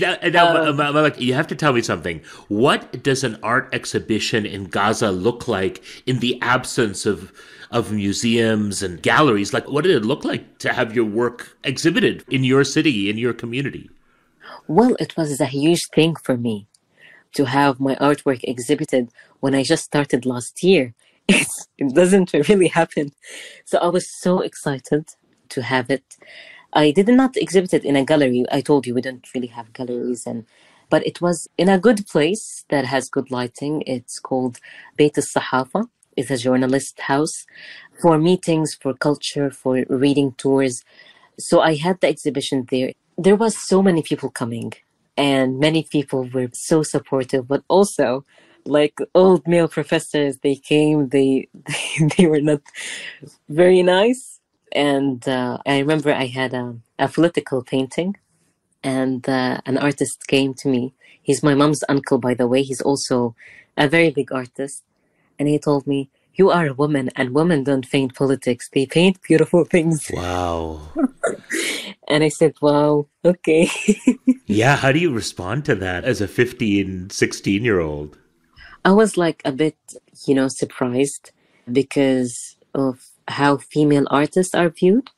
now, 0.00 0.16
now 0.24 0.68
um, 0.68 0.76
Malak, 0.76 1.20
you 1.20 1.34
have 1.34 1.46
to 1.48 1.54
tell 1.54 1.72
me 1.72 1.82
something. 1.82 2.22
What 2.48 3.02
does 3.02 3.22
an 3.24 3.38
art 3.42 3.68
exhibition 3.72 4.46
in 4.46 4.64
Gaza 4.64 5.10
look 5.10 5.46
like 5.46 5.82
in 6.06 6.18
the 6.20 6.40
absence 6.40 7.06
of 7.06 7.32
of 7.70 7.92
museums 7.92 8.82
and 8.82 9.02
galleries? 9.02 9.52
Like, 9.52 9.68
what 9.68 9.84
did 9.84 9.94
it 9.96 10.04
look 10.04 10.24
like 10.24 10.58
to 10.58 10.72
have 10.72 10.94
your 10.94 11.04
work 11.04 11.56
exhibited 11.64 12.24
in 12.28 12.44
your 12.44 12.64
city, 12.64 13.10
in 13.10 13.18
your 13.18 13.32
community? 13.32 13.90
Well, 14.66 14.96
it 14.98 15.16
was 15.16 15.40
a 15.40 15.46
huge 15.46 15.86
thing 15.94 16.16
for 16.16 16.36
me 16.36 16.68
to 17.34 17.44
have 17.44 17.80
my 17.80 17.94
artwork 17.96 18.40
exhibited 18.44 19.10
when 19.40 19.54
I 19.54 19.62
just 19.62 19.84
started 19.84 20.26
last 20.26 20.62
year. 20.62 20.94
It's, 21.30 21.68
it 21.76 21.94
doesn't 21.94 22.32
really 22.32 22.68
happen. 22.68 23.12
So 23.66 23.78
I 23.78 23.88
was 23.88 24.08
so 24.08 24.40
excited 24.40 25.04
to 25.50 25.62
have 25.62 25.90
it. 25.90 26.16
I 26.72 26.90
did 26.90 27.08
not 27.08 27.36
exhibit 27.36 27.74
it 27.74 27.84
in 27.84 27.96
a 27.96 28.04
gallery. 28.04 28.44
I 28.50 28.62
told 28.62 28.86
you 28.86 28.94
we 28.94 29.02
don't 29.02 29.26
really 29.34 29.48
have 29.48 29.74
galleries 29.74 30.26
and 30.26 30.46
but 30.90 31.06
it 31.06 31.20
was 31.20 31.46
in 31.58 31.68
a 31.68 31.78
good 31.78 32.06
place 32.06 32.64
that 32.70 32.86
has 32.86 33.10
good 33.10 33.30
lighting. 33.30 33.82
It's 33.86 34.18
called 34.18 34.58
Beit 34.96 35.18
al-Sahafa. 35.18 35.84
It's 36.18 36.30
a 36.30 36.36
journalist 36.46 36.96
house 37.12 37.36
for 38.00 38.18
meetings, 38.18 38.68
for 38.80 38.92
culture, 38.94 39.50
for 39.50 39.72
reading 40.04 40.28
tours. 40.42 40.84
So 41.38 41.54
I 41.70 41.74
had 41.76 41.96
the 42.00 42.08
exhibition 42.08 42.66
there. 42.70 42.92
There 43.16 43.36
was 43.44 43.54
so 43.70 43.82
many 43.88 44.02
people 44.02 44.30
coming 44.30 44.72
and 45.16 45.58
many 45.58 45.82
people 45.96 46.20
were 46.34 46.50
so 46.52 46.82
supportive, 46.82 47.48
but 47.52 47.62
also 47.68 48.24
like 48.64 48.96
old 49.14 49.42
male 49.52 49.68
professors, 49.68 50.38
they 50.38 50.56
came, 50.72 51.08
they, 51.08 51.48
they, 51.68 52.08
they 52.16 52.26
were 52.26 52.40
not 52.52 52.62
very 53.48 53.82
nice 53.82 54.38
and 54.72 55.26
uh, 55.28 55.58
I 55.66 55.78
remember 55.78 56.12
I 56.12 56.26
had 56.26 56.54
a, 56.54 56.76
a 56.98 57.08
political 57.08 57.62
painting, 57.62 58.16
and 58.82 59.28
uh, 59.28 59.60
an 59.66 59.78
artist 59.78 60.26
came 60.26 60.54
to 60.54 60.68
me. 60.68 60.94
He's 61.22 61.42
my 61.42 61.54
mom's 61.54 61.84
uncle, 61.88 62.18
by 62.18 62.34
the 62.34 62.46
way. 62.46 62.62
He's 62.62 62.80
also 62.80 63.34
a 63.76 63.88
very 63.88 64.10
big 64.10 64.32
artist, 64.32 64.82
and 65.38 65.48
he 65.48 65.58
told 65.58 65.86
me, 65.86 66.10
"You 66.34 66.50
are 66.50 66.66
a 66.66 66.74
woman, 66.74 67.10
and 67.16 67.34
women 67.34 67.64
don't 67.64 67.90
paint 67.90 68.14
politics. 68.14 68.68
They 68.72 68.86
paint 68.86 69.22
beautiful 69.22 69.64
things." 69.64 70.10
Wow. 70.14 70.80
and 72.08 72.24
I 72.24 72.28
said, 72.28 72.54
"Wow, 72.60 73.08
okay." 73.24 73.68
yeah, 74.46 74.76
how 74.76 74.92
do 74.92 74.98
you 74.98 75.12
respond 75.12 75.64
to 75.66 75.74
that 75.76 76.04
as 76.04 76.20
a 76.20 76.28
15, 76.28 77.10
16 77.10 77.64
year 77.64 77.80
old? 77.80 78.18
I 78.84 78.92
was 78.92 79.16
like 79.16 79.42
a 79.44 79.52
bit, 79.52 79.76
you 80.26 80.34
know, 80.34 80.48
surprised 80.48 81.32
because 81.70 82.56
of 82.74 83.04
how 83.28 83.58
female 83.58 84.06
artists 84.10 84.54
are 84.54 84.70
viewed 84.70 85.10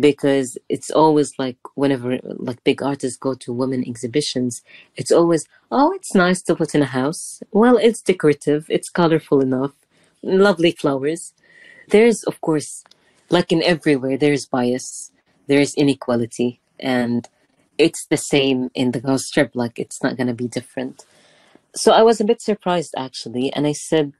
because 0.00 0.58
it's 0.68 0.90
always 0.90 1.32
like 1.38 1.58
whenever 1.74 2.18
like 2.22 2.62
big 2.64 2.82
artists 2.82 3.18
go 3.18 3.34
to 3.34 3.52
women 3.52 3.84
exhibitions 3.86 4.62
it's 4.96 5.12
always 5.12 5.46
oh 5.70 5.92
it's 5.92 6.14
nice 6.14 6.42
to 6.42 6.54
put 6.54 6.74
in 6.74 6.82
a 6.82 6.86
house. 6.86 7.42
Well 7.52 7.76
it's 7.76 8.02
decorative 8.02 8.66
it's 8.68 8.90
colorful 8.90 9.40
enough 9.40 9.72
lovely 10.22 10.72
flowers. 10.72 11.32
There's 11.88 12.22
of 12.24 12.40
course 12.40 12.84
like 13.30 13.52
in 13.52 13.62
everywhere 13.62 14.16
there's 14.16 14.46
bias 14.46 15.12
there's 15.46 15.74
inequality 15.74 16.60
and 16.78 17.28
it's 17.78 18.06
the 18.06 18.16
same 18.16 18.70
in 18.74 18.92
the 18.92 19.00
Gaza 19.00 19.24
Strip 19.24 19.50
like 19.54 19.78
it's 19.78 20.02
not 20.02 20.16
going 20.16 20.28
to 20.28 20.34
be 20.34 20.48
different. 20.48 21.04
So 21.74 21.92
i 21.92 22.02
was 22.02 22.20
a 22.20 22.24
bit 22.24 22.40
surprised 22.40 22.94
actually 22.96 23.52
and 23.52 23.66
i 23.66 23.72
said 23.72 24.12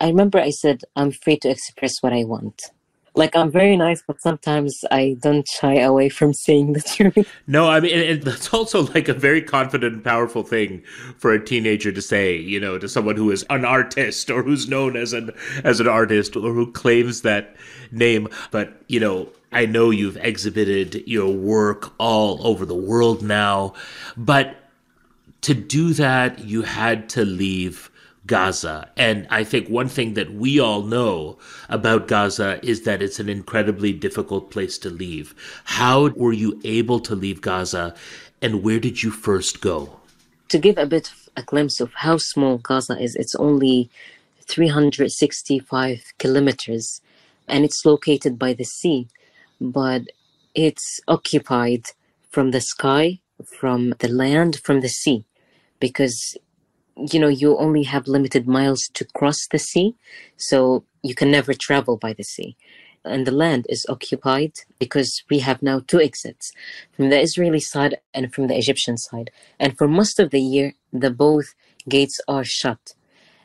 I 0.00 0.06
remember 0.08 0.38
I 0.38 0.50
said, 0.50 0.80
I'm 0.96 1.10
free 1.10 1.36
to 1.40 1.50
express 1.50 2.02
what 2.02 2.14
I 2.14 2.24
want. 2.24 2.70
Like, 3.14 3.34
I'm 3.34 3.50
very 3.50 3.76
nice, 3.76 4.02
but 4.06 4.20
sometimes 4.20 4.84
I 4.90 5.16
don't 5.20 5.46
shy 5.46 5.78
away 5.80 6.08
from 6.08 6.32
saying 6.32 6.72
the 6.74 6.80
truth. 7.12 7.28
No, 7.46 7.68
I 7.68 7.80
mean, 7.80 7.98
and 7.98 8.22
that's 8.22 8.52
also 8.54 8.82
like 8.82 9.08
a 9.08 9.14
very 9.14 9.42
confident 9.42 9.94
and 9.94 10.04
powerful 10.04 10.42
thing 10.42 10.82
for 11.18 11.32
a 11.32 11.44
teenager 11.44 11.92
to 11.92 12.02
say, 12.02 12.36
you 12.36 12.60
know, 12.60 12.78
to 12.78 12.88
someone 12.88 13.16
who 13.16 13.30
is 13.30 13.44
an 13.50 13.64
artist 13.64 14.30
or 14.30 14.42
who's 14.42 14.68
known 14.68 14.96
as 14.96 15.12
an, 15.12 15.30
as 15.64 15.80
an 15.80 15.88
artist 15.88 16.36
or 16.36 16.52
who 16.52 16.70
claims 16.70 17.22
that 17.22 17.56
name. 17.90 18.28
But, 18.50 18.82
you 18.86 19.00
know, 19.00 19.28
I 19.52 19.66
know 19.66 19.90
you've 19.90 20.16
exhibited 20.18 21.02
your 21.06 21.32
work 21.32 21.92
all 21.98 22.46
over 22.46 22.64
the 22.64 22.74
world 22.74 23.22
now, 23.22 23.74
but 24.16 24.56
to 25.42 25.54
do 25.54 25.92
that, 25.94 26.40
you 26.40 26.62
had 26.62 27.08
to 27.10 27.24
leave 27.24 27.89
Gaza. 28.30 28.88
And 28.96 29.26
I 29.28 29.42
think 29.42 29.68
one 29.68 29.88
thing 29.88 30.14
that 30.14 30.32
we 30.32 30.60
all 30.60 30.82
know 30.82 31.36
about 31.68 32.06
Gaza 32.06 32.60
is 32.62 32.82
that 32.82 33.02
it's 33.02 33.18
an 33.18 33.28
incredibly 33.28 33.92
difficult 33.92 34.52
place 34.52 34.78
to 34.78 34.88
leave. 34.88 35.34
How 35.64 36.10
were 36.10 36.32
you 36.32 36.60
able 36.62 37.00
to 37.00 37.16
leave 37.16 37.40
Gaza 37.40 37.92
and 38.40 38.62
where 38.62 38.78
did 38.78 39.02
you 39.02 39.10
first 39.10 39.60
go? 39.60 39.98
To 40.50 40.58
give 40.60 40.78
a 40.78 40.86
bit 40.86 41.10
of 41.10 41.28
a 41.36 41.42
glimpse 41.42 41.80
of 41.80 41.92
how 41.92 42.18
small 42.18 42.58
Gaza 42.58 42.96
is, 43.02 43.16
it's 43.16 43.34
only 43.34 43.90
365 44.46 46.04
kilometers 46.18 47.00
and 47.48 47.64
it's 47.64 47.84
located 47.84 48.38
by 48.38 48.52
the 48.52 48.64
sea, 48.64 49.08
but 49.60 50.02
it's 50.54 51.00
occupied 51.08 51.86
from 52.28 52.52
the 52.52 52.60
sky, 52.60 53.18
from 53.58 53.92
the 53.98 54.08
land, 54.08 54.60
from 54.62 54.82
the 54.82 54.88
sea 54.88 55.24
because 55.80 56.36
you 57.12 57.18
know 57.18 57.28
you 57.28 57.56
only 57.58 57.82
have 57.84 58.06
limited 58.06 58.46
miles 58.46 58.88
to 58.94 59.04
cross 59.16 59.38
the 59.50 59.58
sea 59.58 59.94
so 60.36 60.84
you 61.02 61.14
can 61.14 61.30
never 61.30 61.54
travel 61.54 61.96
by 61.96 62.12
the 62.12 62.24
sea 62.24 62.56
and 63.04 63.26
the 63.26 63.32
land 63.32 63.66
is 63.68 63.86
occupied 63.88 64.52
because 64.78 65.22
we 65.30 65.38
have 65.40 65.62
now 65.62 65.80
two 65.86 66.00
exits 66.00 66.52
from 66.92 67.08
the 67.08 67.20
Israeli 67.20 67.60
side 67.60 67.98
and 68.12 68.32
from 68.32 68.46
the 68.46 68.56
Egyptian 68.56 68.96
side. 68.98 69.30
And 69.58 69.76
for 69.76 69.88
most 69.88 70.20
of 70.20 70.30
the 70.30 70.40
year, 70.40 70.74
the 70.92 71.10
both 71.10 71.54
gates 71.88 72.20
are 72.28 72.44
shut. 72.44 72.94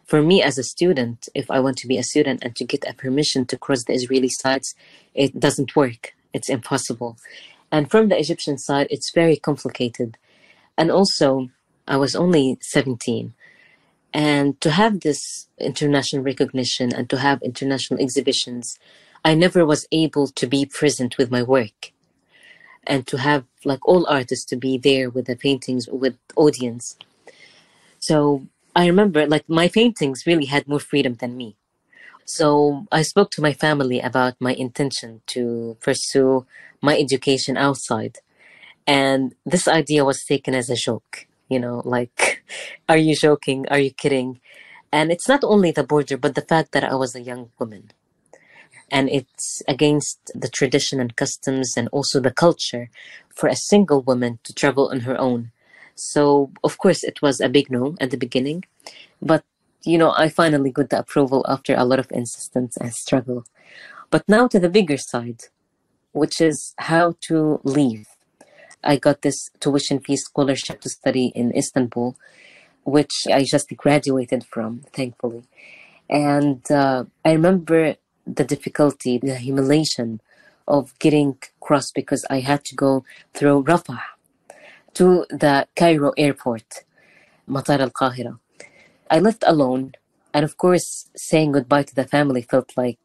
For 0.06 0.22
me 0.22 0.41
as 0.41 0.58
a 0.58 0.63
student, 0.63 1.28
if 1.34 1.50
I 1.50 1.60
want 1.60 1.78
to 1.78 1.88
be 1.88 1.98
a 1.98 2.04
student 2.04 2.44
and 2.44 2.56
to 2.58 2.65
get 2.65 2.86
a 2.88 2.94
permission 2.94 3.46
to 3.48 3.58
cross 3.58 3.84
the 3.84 3.94
Israeli 3.94 4.30
sides, 4.30 4.76
it 5.13 5.39
doesn't 5.39 5.76
work. 5.76 6.13
It's 6.34 6.50
impossible. 6.50 7.18
And 7.72 7.89
from 7.89 8.10
the 8.10 8.20
Egyptian 8.20 8.58
side, 8.58 8.88
it's 8.89 9.12
very 9.13 9.38
complicated. 9.38 10.18
And 10.78 10.91
also, 10.91 11.50
I 11.88 11.98
was 11.98 12.15
only 12.15 12.58
17. 12.62 13.34
And 14.15 14.62
to 14.62 14.71
have 14.71 15.01
this 15.01 15.49
international 15.58 16.23
recognition 16.23 16.95
and 16.95 17.10
to 17.10 17.17
have 17.17 17.41
international 17.41 17.99
exhibitions, 17.99 18.80
I 19.25 19.36
never 19.36 19.65
was 19.65 19.86
able 19.91 20.28
to 20.28 20.47
be 20.47 20.65
present 20.65 21.17
with 21.17 21.30
my 21.30 21.43
work. 21.43 21.91
And 22.88 23.06
to 23.08 23.17
have 23.17 23.43
like 23.65 23.86
all 23.86 24.08
artists 24.08 24.45
to 24.45 24.56
be 24.56 24.78
there 24.78 25.10
with 25.10 25.25
the 25.25 25.36
paintings 25.36 25.89
with 25.91 26.15
audience. 26.38 26.95
So 27.99 28.47
I 28.73 28.88
remember 28.88 29.28
like 29.28 29.49
my 29.49 29.67
paintings 29.67 30.23
really 30.25 30.45
had 30.45 30.65
more 30.65 30.80
freedom 30.80 31.15
than 31.15 31.36
me. 31.36 31.58
So 32.23 32.86
I 32.93 33.01
spoke 33.01 33.32
to 33.32 33.41
my 33.41 33.51
family 33.51 33.99
about 33.99 34.36
my 34.39 34.54
intention 34.54 35.23
to 35.34 35.75
pursue 35.82 36.45
my 36.82 36.97
education 36.97 37.58
outside. 37.58 38.19
And 38.88 39.36
this 39.45 39.67
idea 39.67 40.06
was 40.06 40.23
taken 40.23 40.56
as 40.56 40.69
a 40.69 40.75
joke 40.75 41.28
you 41.49 41.60
know 41.60 41.81
like 41.86 42.43
are 42.89 42.97
you 42.97 43.15
joking? 43.15 43.65
Are 43.69 43.79
you 43.79 43.91
kidding? 43.91 44.39
And 44.91 45.12
it's 45.12 45.27
not 45.27 45.43
only 45.43 45.71
the 45.71 45.84
border 45.84 46.17
but 46.17 46.36
the 46.36 46.41
fact 46.41 46.71
that 46.73 46.84
i 46.84 46.95
was 46.95 47.15
a 47.15 47.21
young 47.21 47.51
woman. 47.60 47.91
And 48.91 49.10
it's 49.10 49.62
against 49.67 50.31
the 50.36 50.47
tradition 50.47 50.99
and 50.99 51.15
customs 51.15 51.73
and 51.75 51.88
also 51.89 52.19
the 52.19 52.31
culture 52.31 52.89
for 53.34 53.49
a 53.49 53.55
single 53.55 54.01
woman 54.01 54.39
to 54.43 54.53
travel 54.53 54.89
on 54.91 55.01
her 55.01 55.19
own. 55.19 55.51
So 55.95 56.51
of 56.63 56.77
course 56.77 57.03
it 57.03 57.21
was 57.21 57.39
a 57.41 57.49
big 57.49 57.71
no 57.71 57.95
at 57.99 58.12
the 58.12 58.17
beginning 58.17 58.63
but 59.21 59.43
you 59.86 59.97
know 59.97 60.13
i 60.17 60.29
finally 60.29 60.71
got 60.71 60.89
the 60.89 60.99
approval 60.99 61.45
after 61.47 61.75
a 61.75 61.86
lot 61.86 61.99
of 61.99 62.12
insistence 62.12 62.77
and 62.77 62.93
struggle. 62.93 63.45
But 64.12 64.23
now 64.27 64.47
to 64.47 64.60
the 64.60 64.69
bigger 64.69 64.97
side 64.97 65.41
which 66.13 66.41
is 66.41 66.73
how 66.79 67.15
to 67.21 67.60
leave 67.63 68.08
I 68.86 68.98
got 68.98 69.21
this 69.21 69.50
tuition 69.60 70.00
fee 70.00 70.17
scholarship 70.17 70.82
to 70.82 70.89
study 70.89 71.32
in 71.36 71.56
Istanbul, 71.56 72.15
which 72.84 73.13
I 73.32 73.43
just 73.43 73.67
graduated 73.76 74.45
from, 74.45 74.82
thankfully. 74.93 75.43
And 76.10 76.69
uh, 76.71 77.06
I 77.24 77.32
remember 77.32 77.95
the 78.28 78.43
difficulty, 78.43 79.17
the 79.17 79.36
humiliation 79.36 80.21
of 80.67 80.98
getting 81.00 81.38
crossed 81.60 81.93
because 81.95 82.26
I 82.30 82.39
had 82.39 82.63
to 82.65 82.76
go 82.76 83.04
through 83.34 83.63
Rafah 83.63 84.02
to 84.95 85.26
the 85.30 85.67
Cairo 85.76 86.12
airport, 86.17 86.84
Matar 87.50 87.80
al 87.80 87.91
Qahira. 87.91 88.39
I 89.10 89.19
left 89.19 89.43
alone, 89.45 89.93
and 90.34 90.43
of 90.43 90.58
course, 90.58 91.10
saying 91.15 91.52
goodbye 91.52 91.84
to 91.84 91.95
the 91.95 92.08
family 92.08 92.41
felt 92.41 92.71
like 92.76 92.98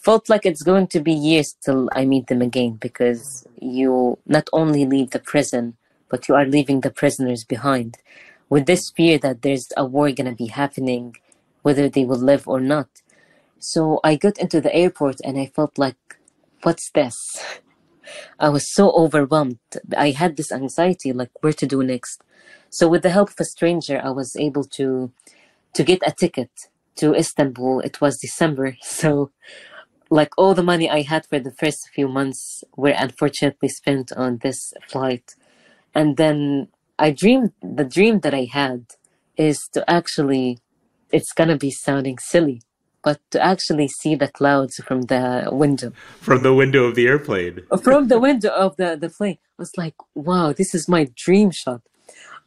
felt 0.00 0.28
like 0.28 0.44
it's 0.44 0.62
going 0.62 0.86
to 0.88 1.00
be 1.00 1.12
years 1.12 1.54
till 1.64 1.88
I 1.92 2.04
meet 2.04 2.26
them 2.26 2.42
again 2.42 2.72
because 2.74 3.46
you 3.60 4.18
not 4.26 4.48
only 4.52 4.84
leave 4.84 5.10
the 5.10 5.18
prison, 5.18 5.76
but 6.08 6.28
you 6.28 6.34
are 6.34 6.44
leaving 6.46 6.80
the 6.80 6.90
prisoners 6.90 7.44
behind 7.44 7.98
with 8.48 8.66
this 8.66 8.90
fear 8.90 9.18
that 9.18 9.42
there's 9.42 9.68
a 9.76 9.84
war 9.84 10.10
going 10.12 10.30
to 10.30 10.36
be 10.36 10.46
happening, 10.46 11.16
whether 11.62 11.88
they 11.88 12.04
will 12.04 12.18
live 12.18 12.46
or 12.46 12.60
not. 12.60 12.88
So 13.58 14.00
I 14.04 14.16
got 14.16 14.38
into 14.38 14.60
the 14.60 14.74
airport 14.74 15.16
and 15.24 15.38
I 15.38 15.46
felt 15.46 15.78
like, 15.78 15.96
what's 16.62 16.90
this? 16.90 17.16
I 18.38 18.50
was 18.50 18.72
so 18.74 18.92
overwhelmed. 18.92 19.58
I 19.96 20.10
had 20.10 20.36
this 20.36 20.52
anxiety, 20.52 21.12
like 21.12 21.30
where 21.40 21.54
to 21.54 21.66
do 21.66 21.82
next. 21.82 22.22
So 22.68 22.88
with 22.88 23.02
the 23.02 23.10
help 23.10 23.30
of 23.30 23.40
a 23.40 23.44
stranger, 23.44 24.00
I 24.04 24.10
was 24.10 24.36
able 24.36 24.64
to 24.78 25.10
to 25.72 25.82
get 25.82 26.02
a 26.06 26.12
ticket 26.12 26.50
to 26.96 27.14
Istanbul. 27.14 27.80
It 27.80 28.00
was 28.00 28.18
December, 28.18 28.76
so 28.82 29.30
like 30.10 30.32
all 30.36 30.54
the 30.54 30.62
money 30.62 30.88
I 30.88 31.02
had 31.02 31.26
for 31.26 31.38
the 31.38 31.50
first 31.50 31.88
few 31.94 32.08
months 32.08 32.62
were 32.76 32.94
unfortunately 32.96 33.68
spent 33.68 34.12
on 34.12 34.38
this 34.42 34.72
flight. 34.88 35.34
And 35.94 36.16
then 36.16 36.68
I 36.98 37.10
dreamed 37.10 37.52
the 37.62 37.84
dream 37.84 38.20
that 38.20 38.34
I 38.34 38.48
had 38.50 38.86
is 39.36 39.68
to 39.72 39.88
actually 39.90 40.58
it's 41.10 41.32
gonna 41.32 41.56
be 41.56 41.70
sounding 41.70 42.18
silly, 42.18 42.62
but 43.02 43.20
to 43.30 43.40
actually 43.40 43.88
see 43.88 44.14
the 44.14 44.28
clouds 44.28 44.76
from 44.86 45.02
the 45.02 45.48
window. 45.52 45.92
From 46.20 46.42
the 46.42 46.54
window 46.54 46.84
of 46.84 46.94
the 46.96 47.06
airplane. 47.06 47.60
From 47.82 48.08
the 48.08 48.18
window 48.18 48.50
of 48.50 48.76
the, 48.76 48.96
the 49.00 49.10
plane. 49.10 49.38
I 49.58 49.62
was 49.62 49.72
like, 49.76 49.94
wow, 50.14 50.52
this 50.52 50.74
is 50.74 50.88
my 50.88 51.08
dream 51.14 51.50
shot. 51.52 51.82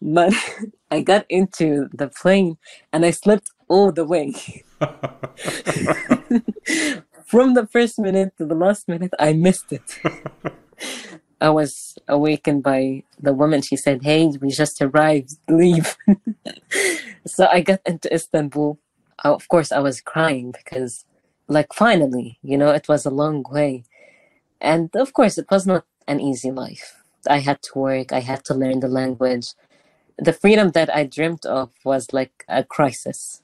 But 0.02 0.34
I 0.92 1.02
got 1.02 1.26
into 1.30 1.88
the 1.94 2.10
plane 2.10 2.58
and 2.92 3.06
I 3.06 3.12
slept 3.12 3.52
all 3.68 3.92
the 3.92 4.06
way. 4.06 4.34
From 7.26 7.54
the 7.54 7.68
first 7.68 8.00
minute 8.00 8.38
to 8.38 8.46
the 8.46 8.56
last 8.56 8.88
minute, 8.88 9.14
I 9.20 9.34
missed 9.34 9.74
it. 9.74 10.00
I 11.42 11.50
was 11.50 11.98
awakened 12.08 12.64
by 12.64 13.04
the 13.20 13.34
woman. 13.34 13.62
She 13.62 13.76
said, 13.76 14.04
Hey, 14.04 14.28
we 14.42 14.50
just 14.50 14.82
arrived, 14.82 15.36
leave. 15.48 15.96
so 17.26 17.48
I 17.48 17.62
got 17.62 17.82
into 17.86 18.14
Istanbul. 18.14 18.80
Uh, 19.24 19.34
of 19.34 19.48
course, 19.48 19.72
I 19.72 19.80
was 19.80 20.02
crying 20.02 20.52
because, 20.52 21.06
like, 21.48 21.74
finally, 21.74 22.40
you 22.42 22.58
know, 22.58 22.72
it 22.72 22.88
was 22.88 23.06
a 23.06 23.12
long 23.12 23.44
way. 23.50 23.84
And 24.62 24.90
of 24.96 25.14
course, 25.14 25.38
it 25.38 25.48
was 25.52 25.68
not 25.68 25.86
an 26.08 26.20
easy 26.20 26.52
life. 26.52 27.04
I 27.30 27.40
had 27.40 27.62
to 27.64 27.78
work, 27.78 28.14
I 28.14 28.22
had 28.22 28.46
to 28.46 28.54
learn 28.54 28.80
the 28.80 28.88
language. 28.88 29.54
The 30.18 30.34
freedom 30.34 30.72
that 30.72 30.94
I 30.96 31.04
dreamt 31.04 31.46
of 31.46 31.72
was 31.84 32.14
like 32.14 32.46
a 32.48 32.64
crisis. 32.64 33.42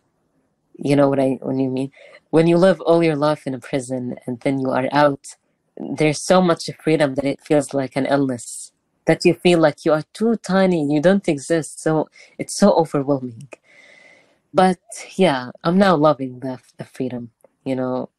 You 0.76 0.96
know 0.96 1.10
what 1.10 1.20
I 1.20 1.38
what 1.42 1.56
you 1.58 1.70
mean? 1.70 1.92
When 2.30 2.48
you 2.48 2.58
live 2.58 2.82
all 2.82 3.04
your 3.04 3.16
life 3.16 3.46
in 3.46 3.54
a 3.54 3.60
prison 3.60 4.16
and 4.26 4.40
then 4.42 4.60
you 4.60 4.70
are 4.72 4.90
out, 4.92 5.36
there's 5.78 6.22
so 6.22 6.42
much 6.42 6.70
freedom 6.84 7.16
that 7.16 7.26
it 7.26 7.42
feels 7.42 7.74
like 7.74 7.96
an 7.96 8.06
illness. 8.06 8.72
That 9.06 9.26
you 9.26 9.34
feel 9.34 9.60
like 9.60 9.86
you 9.86 9.94
are 9.94 10.04
too 10.14 10.36
tiny, 10.38 10.86
you 10.92 11.02
don't 11.02 11.28
exist. 11.28 11.82
So 11.82 12.10
it's 12.38 12.58
so 12.58 12.74
overwhelming. 12.74 13.50
But 14.54 14.80
yeah, 15.16 15.52
I'm 15.64 15.78
now 15.78 15.96
loving 15.96 16.40
the 16.40 16.60
the 16.78 16.86
freedom. 16.86 17.32
You 17.66 17.76
know, 17.76 18.10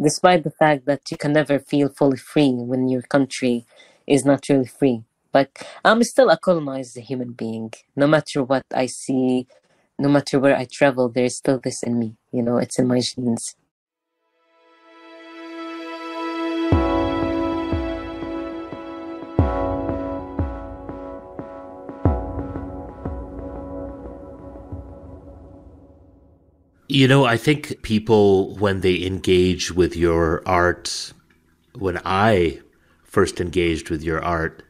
despite 0.00 0.44
the 0.44 0.50
fact 0.50 0.86
that 0.86 1.10
you 1.10 1.16
can 1.16 1.32
never 1.32 1.58
feel 1.58 1.88
fully 1.88 2.18
free 2.18 2.52
when 2.52 2.88
your 2.88 3.02
country 3.02 3.66
is 4.06 4.24
not 4.24 4.48
really 4.48 4.66
free. 4.66 5.04
But 5.32 5.50
I'm 5.84 6.02
still 6.04 6.30
a 6.30 6.38
colonized 6.38 6.96
human 6.98 7.32
being. 7.32 7.72
No 7.96 8.06
matter 8.06 8.42
what 8.42 8.64
I 8.74 8.86
see, 8.86 9.46
no 9.98 10.08
matter 10.08 10.38
where 10.38 10.56
I 10.56 10.64
travel, 10.64 11.08
there's 11.08 11.36
still 11.36 11.58
this 11.58 11.82
in 11.82 11.98
me. 11.98 12.16
You 12.32 12.42
know, 12.42 12.58
it's 12.58 12.78
in 12.78 12.86
my 12.86 13.00
genes. 13.00 13.56
You 26.90 27.06
know, 27.06 27.26
I 27.26 27.36
think 27.36 27.82
people, 27.82 28.56
when 28.56 28.80
they 28.80 29.04
engage 29.04 29.72
with 29.72 29.94
your 29.94 30.42
art, 30.46 31.12
when 31.74 32.00
I 32.04 32.60
first 33.04 33.40
engaged 33.40 33.90
with 33.90 34.02
your 34.02 34.24
art, 34.24 34.62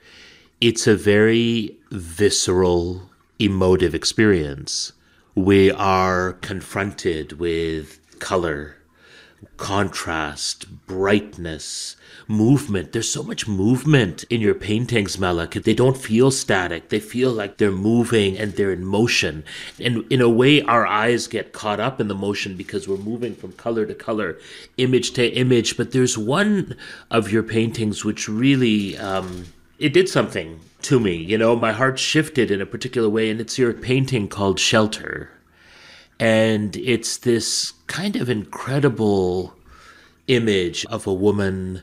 it's 0.61 0.89
a 0.89 0.97
very 0.97 1.77
visceral, 1.93 3.09
emotive 3.39 3.95
experience. 3.95 4.93
We 5.39 5.71
are 5.71 6.33
confronted 6.33 7.39
with 7.39 8.01
color, 8.19 8.79
contrast, 9.57 10.85
brightness, 10.85 11.95
movement. 12.27 12.91
There's 12.91 13.13
so 13.13 13.23
much 13.23 13.47
movement 13.47 14.25
in 14.25 14.41
your 14.41 14.57
paintings, 14.57 15.17
Malak. 15.17 15.53
They 15.53 15.75
don't 15.75 15.97
feel 15.97 16.33
static. 16.33 16.89
They 16.89 16.99
feel 16.99 17.31
like 17.31 17.59
they're 17.59 17.71
moving 17.71 18.37
and 18.37 18.55
they're 18.55 18.73
in 18.73 18.85
motion. 18.85 19.45
And 19.79 20.05
in 20.11 20.21
a 20.21 20.29
way, 20.29 20.61
our 20.63 20.85
eyes 20.85 21.29
get 21.29 21.53
caught 21.53 21.79
up 21.79 22.01
in 22.01 22.09
the 22.09 22.17
motion 22.17 22.57
because 22.57 22.89
we're 22.89 22.97
moving 22.97 23.37
from 23.37 23.53
color 23.53 23.87
to 23.87 23.95
color, 23.95 24.39
image 24.77 25.13
to 25.13 25.25
image. 25.25 25.77
But 25.77 25.93
there's 25.93 26.19
one 26.19 26.77
of 27.13 27.31
your 27.31 27.45
paintings 27.45 28.05
which 28.05 28.29
really, 28.29 28.99
um, 28.99 29.47
it 29.79 29.93
did 29.93 30.09
something 30.09 30.61
to 30.83 31.01
me. 31.01 31.15
You 31.15 31.39
know, 31.39 31.57
my 31.57 31.73
heart 31.73 31.99
shifted 31.99 32.51
in 32.51 32.61
a 32.61 32.67
particular 32.67 33.09
way, 33.09 33.31
and 33.31 33.41
it's 33.41 33.59
your 33.59 33.73
painting 33.73 34.29
called 34.29 34.59
Shelter. 34.59 35.31
And 36.21 36.77
it's 36.77 37.17
this 37.17 37.73
kind 37.87 38.17
of 38.17 38.29
incredible 38.29 39.55
image 40.27 40.85
of 40.87 41.07
a 41.07 41.15
woman 41.15 41.83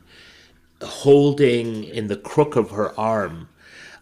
holding 0.82 1.84
in 1.84 2.08
the 2.08 2.18
crook 2.18 2.56
of 2.56 2.72
her 2.72 2.98
arm 3.00 3.48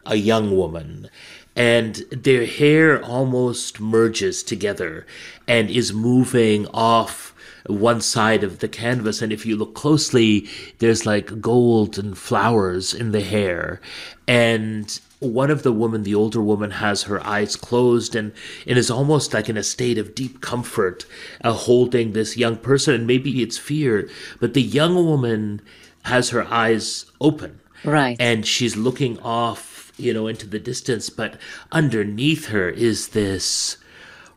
a 0.05 0.15
young 0.15 0.55
woman 0.55 1.09
and 1.55 1.95
their 2.11 2.45
hair 2.45 3.03
almost 3.03 3.79
merges 3.79 4.41
together 4.43 5.05
and 5.47 5.69
is 5.69 5.93
moving 5.93 6.67
off 6.67 7.32
one 7.67 8.01
side 8.01 8.43
of 8.43 8.59
the 8.59 8.67
canvas 8.67 9.21
and 9.21 9.31
if 9.31 9.45
you 9.45 9.55
look 9.55 9.73
closely 9.73 10.47
there's 10.79 11.05
like 11.05 11.39
gold 11.39 11.97
and 11.97 12.17
flowers 12.17 12.93
in 12.93 13.11
the 13.11 13.21
hair 13.21 13.79
and 14.27 14.99
one 15.19 15.49
of 15.49 15.63
the 15.63 15.71
women 15.71 16.03
the 16.03 16.15
older 16.15 16.41
woman 16.41 16.71
has 16.71 17.03
her 17.03 17.25
eyes 17.25 17.55
closed 17.55 18.15
and, 18.15 18.33
and 18.67 18.77
is 18.77 18.91
almost 18.91 19.33
like 19.33 19.47
in 19.47 19.55
a 19.55 19.63
state 19.63 19.97
of 19.97 20.13
deep 20.13 20.41
comfort 20.41 21.05
uh, 21.43 21.53
holding 21.53 22.11
this 22.11 22.35
young 22.35 22.57
person 22.57 22.93
and 22.93 23.07
maybe 23.07 23.41
it's 23.41 23.57
fear 23.57 24.09
but 24.39 24.53
the 24.53 24.61
young 24.61 24.95
woman 24.95 25.61
has 26.03 26.29
her 26.29 26.45
eyes 26.51 27.05
open. 27.19 27.59
Right. 27.83 28.17
And 28.19 28.45
she's 28.45 28.75
looking 28.75 29.19
off, 29.19 29.91
you 29.97 30.13
know, 30.13 30.27
into 30.27 30.47
the 30.47 30.59
distance, 30.59 31.09
but 31.09 31.37
underneath 31.71 32.47
her 32.47 32.69
is 32.69 33.09
this 33.09 33.77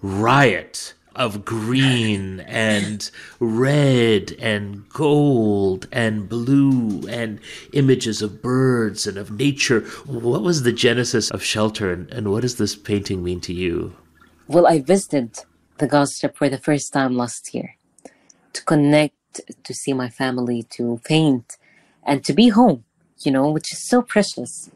riot 0.02 0.94
of 1.16 1.44
green 1.44 2.40
and 2.40 3.10
red 3.40 4.36
and 4.38 4.88
gold 4.90 5.88
and 5.90 6.28
blue 6.28 7.06
and 7.08 7.40
images 7.72 8.22
of 8.22 8.42
birds 8.42 9.06
and 9.06 9.18
of 9.18 9.30
nature. 9.32 9.80
What 10.04 10.42
was 10.42 10.62
the 10.62 10.72
genesis 10.72 11.30
of 11.30 11.42
Shelter 11.42 11.92
and, 11.92 12.10
and 12.12 12.30
what 12.30 12.42
does 12.42 12.56
this 12.56 12.76
painting 12.76 13.24
mean 13.24 13.40
to 13.40 13.52
you? 13.52 13.96
Well, 14.46 14.66
I 14.66 14.80
visited 14.80 15.38
the 15.78 15.88
Gaza 15.88 16.12
Strip 16.14 16.36
for 16.36 16.48
the 16.48 16.58
first 16.58 16.92
time 16.92 17.16
last 17.16 17.52
year 17.52 17.76
to 18.52 18.64
connect 18.64 19.14
to 19.64 19.74
see 19.74 19.92
my 19.92 20.08
family, 20.08 20.62
to 20.70 21.00
paint, 21.04 21.56
and 22.04 22.24
to 22.24 22.32
be 22.32 22.48
home, 22.48 22.84
you 23.20 23.32
know, 23.32 23.50
which 23.50 23.72
is 23.72 23.86
so 23.86 24.02
precious. 24.02 24.70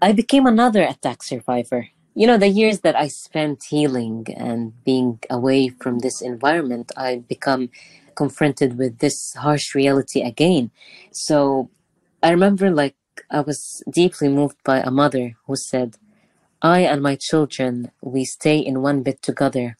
I 0.00 0.12
became 0.12 0.46
another 0.46 0.82
attack 0.82 1.22
survivor. 1.22 1.88
You 2.14 2.26
know, 2.26 2.36
the 2.36 2.48
years 2.48 2.80
that 2.80 2.94
I 2.94 3.08
spent 3.08 3.64
healing 3.70 4.26
and 4.36 4.72
being 4.84 5.18
away 5.30 5.68
from 5.70 6.00
this 6.00 6.20
environment, 6.20 6.92
I 6.96 7.22
become 7.26 7.70
confronted 8.14 8.76
with 8.76 8.98
this 8.98 9.32
harsh 9.34 9.74
reality 9.74 10.20
again. 10.20 10.70
So 11.10 11.70
I 12.22 12.30
remember 12.30 12.70
like 12.70 12.96
I 13.30 13.40
was 13.40 13.82
deeply 13.90 14.28
moved 14.28 14.56
by 14.62 14.80
a 14.80 14.90
mother 14.90 15.36
who 15.46 15.56
said, 15.56 15.96
I 16.60 16.80
and 16.80 17.02
my 17.02 17.16
children, 17.16 17.90
we 18.02 18.24
stay 18.24 18.58
in 18.58 18.82
one 18.82 19.02
bed 19.02 19.22
together 19.22 19.76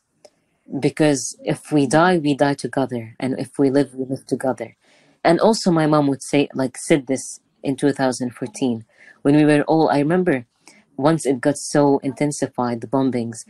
because 0.80 1.36
if 1.44 1.70
we 1.70 1.86
die, 1.86 2.18
we 2.18 2.34
die 2.34 2.54
together, 2.54 3.14
and 3.20 3.38
if 3.38 3.58
we 3.58 3.70
live, 3.70 3.94
we 3.94 4.04
live 4.04 4.26
together. 4.26 4.76
And 5.22 5.38
also, 5.38 5.70
my 5.70 5.86
mom 5.86 6.06
would 6.08 6.22
say, 6.22 6.48
like, 6.54 6.76
said 6.76 7.06
this 7.06 7.40
in 7.62 7.76
2014 7.76 8.84
when 9.22 9.36
we 9.36 9.44
were 9.44 9.62
all. 9.62 9.90
I 9.90 9.98
remember 9.98 10.46
once 10.96 11.26
it 11.26 11.40
got 11.40 11.58
so 11.58 11.98
intensified, 11.98 12.80
the 12.80 12.86
bombings, 12.86 13.44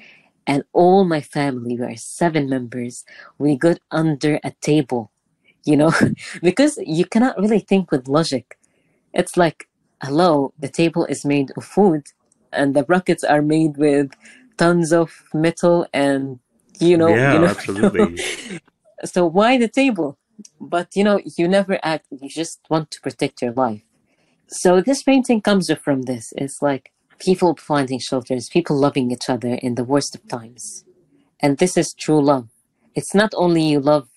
and 0.46 0.64
all 0.72 1.05
my 1.05 1.20
family, 1.20 1.76
we 1.76 1.85
are 1.85 1.96
seven 1.96 2.48
members, 2.48 3.05
we 3.38 3.57
got 3.57 3.78
under 3.90 4.40
a 4.42 4.52
table 4.61 5.12
you 5.64 5.76
know, 5.76 5.92
because 6.42 6.78
you 6.85 7.05
cannot 7.05 7.38
really 7.38 7.61
think 7.61 7.90
with 7.90 8.09
logic. 8.09 8.59
It's 9.12 9.37
like, 9.37 9.68
hello, 10.02 10.52
the 10.59 10.68
table 10.68 11.05
is 11.07 11.24
made 11.24 11.52
of 11.57 11.64
food 11.64 12.07
and 12.52 12.74
the 12.74 12.85
rockets 12.88 13.24
are 13.24 13.42
made 13.42 13.76
with 13.76 14.11
tons 14.57 14.92
of 14.92 15.22
metal 15.33 15.87
and, 15.92 16.38
you 16.81 16.96
know, 16.96 17.14
yeah, 17.14 17.35
you 17.35 17.38
know, 17.40 17.46
absolutely. 17.50 18.24
so 19.05 19.26
why 19.26 19.59
the 19.59 19.68
table? 19.68 20.18
But, 20.61 20.96
you 20.96 21.05
know, 21.05 21.20
you 21.37 21.46
never 21.46 21.78
act, 21.83 22.07
you 22.11 22.28
just 22.28 22.61
want 22.68 22.90
to 22.92 23.00
protect 23.00 23.42
your 23.42 23.52
life. 23.52 23.83
So 24.48 24.81
this 24.81 25.02
painting 25.02 25.40
comes 25.40 25.70
from 25.83 26.02
this. 26.02 26.33
It's 26.37 26.61
like 26.61 26.92
people 27.22 27.54
finding 27.56 28.00
shelters, 28.00 28.48
people 28.48 28.76
loving 28.76 29.12
each 29.12 29.28
other 29.28 29.54
in 29.54 29.76
the 29.76 29.85
worst 29.85 30.14
of 30.16 30.26
times. 30.28 30.85
And 31.40 31.58
this 31.58 31.76
is 31.76 31.94
true 31.94 32.20
love. 32.20 32.48
It's 32.94 33.14
not 33.14 33.32
only 33.37 33.62
you 33.62 33.80
love 33.80 34.08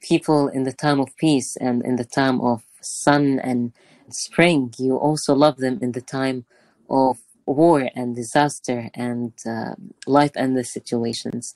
people 0.00 0.48
in 0.48 0.62
the 0.64 0.72
time 0.72 0.98
of 0.98 1.14
peace 1.16 1.56
and 1.56 1.84
in 1.84 1.96
the 1.96 2.04
time 2.04 2.40
of 2.40 2.62
sun 2.80 3.38
and 3.40 3.72
spring, 4.08 4.72
you 4.78 4.96
also 4.96 5.34
love 5.34 5.58
them 5.58 5.78
in 5.82 5.92
the 5.92 6.00
time 6.00 6.46
of 6.88 7.18
war 7.44 7.90
and 7.94 8.16
disaster 8.16 8.90
and 8.94 9.32
uh, 9.46 9.74
life 10.06 10.32
and 10.34 10.56
the 10.56 10.64
situations. 10.64 11.52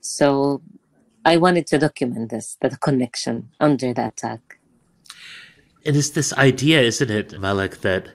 So 0.00 0.60
I 1.24 1.36
wanted 1.36 1.68
to 1.68 1.78
document 1.78 2.30
this, 2.30 2.56
the 2.60 2.76
connection 2.76 3.50
under 3.60 3.94
the 3.94 4.08
attack. 4.08 4.58
It 5.84 5.96
is 5.96 6.12
this 6.12 6.32
idea, 6.34 6.80
isn't 6.80 7.10
it, 7.10 7.40
Malak, 7.40 7.80
that 7.80 8.08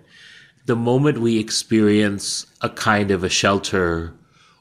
the 0.68 0.76
moment 0.76 1.20
we 1.20 1.40
experience 1.40 2.46
a 2.62 2.70
kind 2.70 3.10
of 3.10 3.24
a 3.24 3.30
shelter 3.30 4.14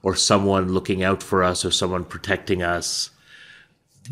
or 0.03 0.15
someone 0.15 0.73
looking 0.73 1.03
out 1.03 1.21
for 1.23 1.43
us 1.43 1.65
or 1.65 1.71
someone 1.73 2.05
protecting 2.05 2.63
us, 2.63 3.11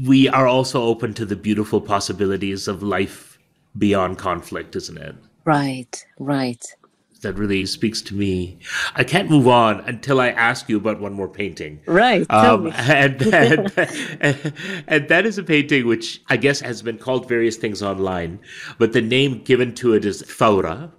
we 0.04 0.28
are 0.28 0.48
also 0.48 0.82
open 0.82 1.14
to 1.14 1.24
the 1.24 1.36
beautiful 1.36 1.80
possibilities 1.80 2.66
of 2.66 2.82
life 2.82 3.38
beyond 3.78 4.18
conflict, 4.18 4.74
isn't 4.74 4.98
it? 4.98 5.14
Right, 5.44 6.04
right. 6.18 6.64
That 7.22 7.38
really 7.38 7.64
speaks 7.64 8.02
to 8.02 8.14
me. 8.14 8.58
I 8.96 9.04
can't 9.04 9.30
move 9.30 9.46
on 9.46 9.80
until 9.80 10.20
I 10.20 10.30
ask 10.30 10.68
you 10.68 10.76
about 10.76 11.00
one 11.00 11.12
more 11.12 11.28
painting. 11.28 11.80
Right. 11.86 12.28
tell 12.28 12.56
Um, 12.56 12.64
me. 12.64 12.72
and, 12.76 13.22
and, 13.22 13.72
and 14.88 15.08
that 15.08 15.24
is 15.24 15.38
a 15.38 15.44
painting 15.44 15.86
which 15.86 16.20
I 16.28 16.36
guess 16.38 16.58
has 16.60 16.82
been 16.82 16.98
called 16.98 17.28
various 17.28 17.56
things 17.56 17.82
online, 17.82 18.40
but 18.78 18.92
the 18.92 19.00
name 19.00 19.42
given 19.44 19.74
to 19.76 19.94
it 19.94 20.04
is 20.04 20.22
Thawra. 20.24 20.90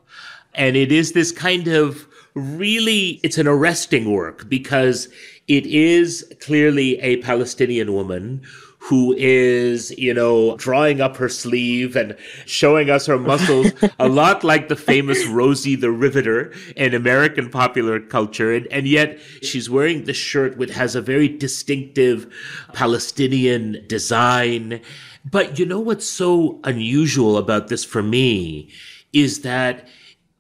And 0.56 0.76
it 0.76 0.92
is 0.92 1.12
this 1.12 1.32
kind 1.32 1.68
of 1.68 2.08
really, 2.34 3.20
it's 3.24 3.38
an 3.38 3.48
arresting 3.48 4.12
work 4.12 4.50
because 4.50 5.10
it 5.48 5.66
is 5.66 6.26
clearly 6.42 7.00
a 7.00 7.18
Palestinian 7.18 7.94
woman 7.94 8.42
who 8.80 9.16
is, 9.18 9.90
you 9.98 10.14
know, 10.14 10.56
drawing 10.58 11.02
up 11.02 11.18
her 11.18 11.28
sleeve 11.28 11.96
and 11.96 12.16
showing 12.46 12.88
us 12.90 13.08
her 13.08 13.18
muscles, 13.18 13.72
a 14.00 14.08
lot 14.08 14.44
like 14.44 14.68
the 14.68 14.76
famous 14.76 15.26
Rosie 15.26 15.76
the 15.76 15.90
Riveter 15.90 16.54
in 16.76 16.94
American 16.94 17.50
popular 17.50 18.00
culture. 18.00 18.54
And, 18.54 18.68
and 18.68 18.88
yet 18.88 19.20
she's 19.42 19.72
wearing 19.72 20.04
this 20.04 20.18
shirt 20.18 20.58
which 20.58 20.70
has 20.72 20.94
a 20.94 21.02
very 21.02 21.28
distinctive 21.28 22.32
Palestinian 22.74 23.84
design. 23.88 24.82
But 25.30 25.58
you 25.58 25.66
know 25.66 25.80
what's 25.80 26.08
so 26.08 26.60
unusual 26.64 27.38
about 27.38 27.70
this 27.70 27.84
for 27.84 28.04
me 28.04 28.70
is 29.14 29.42
that 29.42 29.88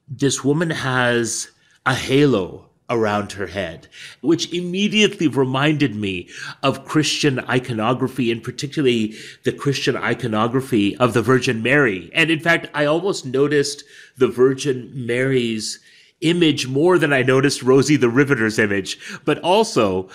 this 0.07 0.43
woman 0.43 0.69
has 0.69 1.49
a 1.85 1.93
halo 1.93 2.69
around 2.89 3.31
her 3.31 3.47
head, 3.47 3.87
which 4.21 4.53
immediately 4.53 5.27
reminded 5.27 5.95
me 5.95 6.29
of 6.61 6.85
Christian 6.85 7.39
iconography, 7.39 8.31
and 8.31 8.43
particularly 8.43 9.15
the 9.43 9.51
Christian 9.51 9.95
iconography 9.95 10.95
of 10.97 11.13
the 11.13 11.21
Virgin 11.21 11.63
Mary. 11.63 12.11
And 12.13 12.29
in 12.29 12.39
fact, 12.39 12.67
I 12.73 12.85
almost 12.85 13.25
noticed 13.25 13.83
the 14.17 14.27
Virgin 14.27 14.91
Mary's 14.93 15.79
image 16.21 16.67
more 16.67 16.97
than 16.97 17.11
I 17.11 17.23
noticed 17.23 17.63
Rosie 17.63 17.97
the 17.97 18.09
Riveter's 18.09 18.59
image. 18.59 18.99
But 19.25 19.39
also, 19.39 20.09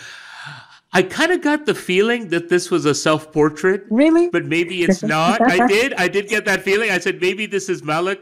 I 0.93 1.03
kind 1.03 1.31
of 1.31 1.41
got 1.41 1.67
the 1.67 1.75
feeling 1.75 2.29
that 2.29 2.49
this 2.49 2.71
was 2.71 2.85
a 2.85 2.95
self 2.95 3.33
portrait. 3.33 3.85
Really? 3.91 4.29
But 4.29 4.47
maybe 4.47 4.83
it's 4.83 5.03
not. 5.03 5.41
I 5.41 5.67
did. 5.69 5.95
I 5.95 6.09
did 6.09 6.29
get 6.29 6.45
that 6.47 6.63
feeling. 6.63 6.91
I 6.91 6.99
said, 6.99 7.21
maybe 7.21 7.47
this 7.47 7.69
is 7.69 7.85
Malak, 7.85 8.19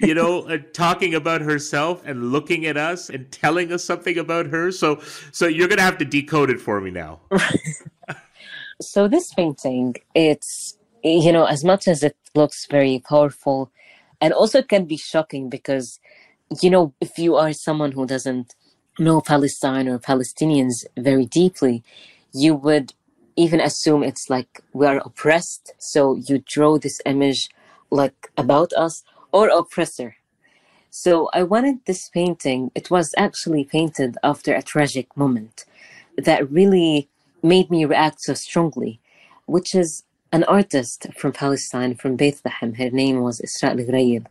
you 0.00 0.14
know, 0.20 0.48
uh, 0.48 0.58
talking 0.72 1.14
about 1.14 1.40
herself 1.40 2.02
and 2.04 2.30
looking 2.30 2.66
at 2.66 2.76
us 2.76 3.10
and 3.10 3.30
telling 3.32 3.72
us 3.72 3.82
something 3.82 4.16
about 4.16 4.46
her. 4.46 4.70
So, 4.70 5.00
so 5.32 5.48
you're 5.48 5.66
going 5.66 5.78
to 5.78 5.84
have 5.84 5.98
to 5.98 6.04
decode 6.04 6.50
it 6.50 6.60
for 6.60 6.80
me 6.80 6.90
now. 6.90 7.20
So 8.82 9.06
this 9.06 9.32
painting, 9.32 9.94
it's 10.16 10.76
you 11.04 11.32
know, 11.32 11.44
as 11.44 11.62
much 11.62 11.86
as 11.86 12.02
it 12.02 12.16
looks 12.34 12.66
very 12.66 12.98
powerful, 13.08 13.70
and 14.20 14.32
also 14.32 14.58
it 14.58 14.68
can 14.68 14.86
be 14.86 14.96
shocking 14.96 15.48
because, 15.48 16.00
you 16.60 16.70
know, 16.70 16.92
if 17.00 17.16
you 17.16 17.36
are 17.36 17.52
someone 17.52 17.92
who 17.92 18.04
doesn't 18.04 18.56
know 18.98 19.20
Palestine 19.20 19.88
or 19.88 19.98
Palestinians 19.98 20.84
very 20.96 21.26
deeply, 21.26 21.82
you 22.32 22.54
would 22.54 22.92
even 23.36 23.60
assume 23.60 24.02
it's 24.02 24.30
like 24.30 24.60
we 24.72 24.86
are 24.86 24.98
oppressed. 24.98 25.72
So 25.78 26.16
you 26.16 26.42
draw 26.46 26.78
this 26.78 27.00
image 27.04 27.48
like 27.90 28.30
about 28.36 28.72
us 28.72 29.02
or 29.32 29.48
oppressor. 29.48 30.16
So 30.90 31.28
I 31.32 31.42
wanted 31.42 31.84
this 31.84 32.08
painting, 32.08 32.70
it 32.74 32.88
was 32.90 33.14
actually 33.16 33.64
painted 33.64 34.16
after 34.22 34.54
a 34.54 34.62
tragic 34.62 35.16
moment 35.16 35.64
that 36.16 36.48
really 36.50 37.08
made 37.42 37.68
me 37.68 37.84
react 37.84 38.20
so 38.20 38.34
strongly, 38.34 39.00
which 39.46 39.74
is 39.74 40.04
an 40.30 40.44
artist 40.44 41.08
from 41.16 41.32
Palestine, 41.32 41.96
from 41.96 42.14
Bethlehem. 42.14 42.74
Her 42.74 42.90
name 42.90 43.20
was 43.22 43.40
Isra 43.40 43.74
Ghraib. 43.88 44.26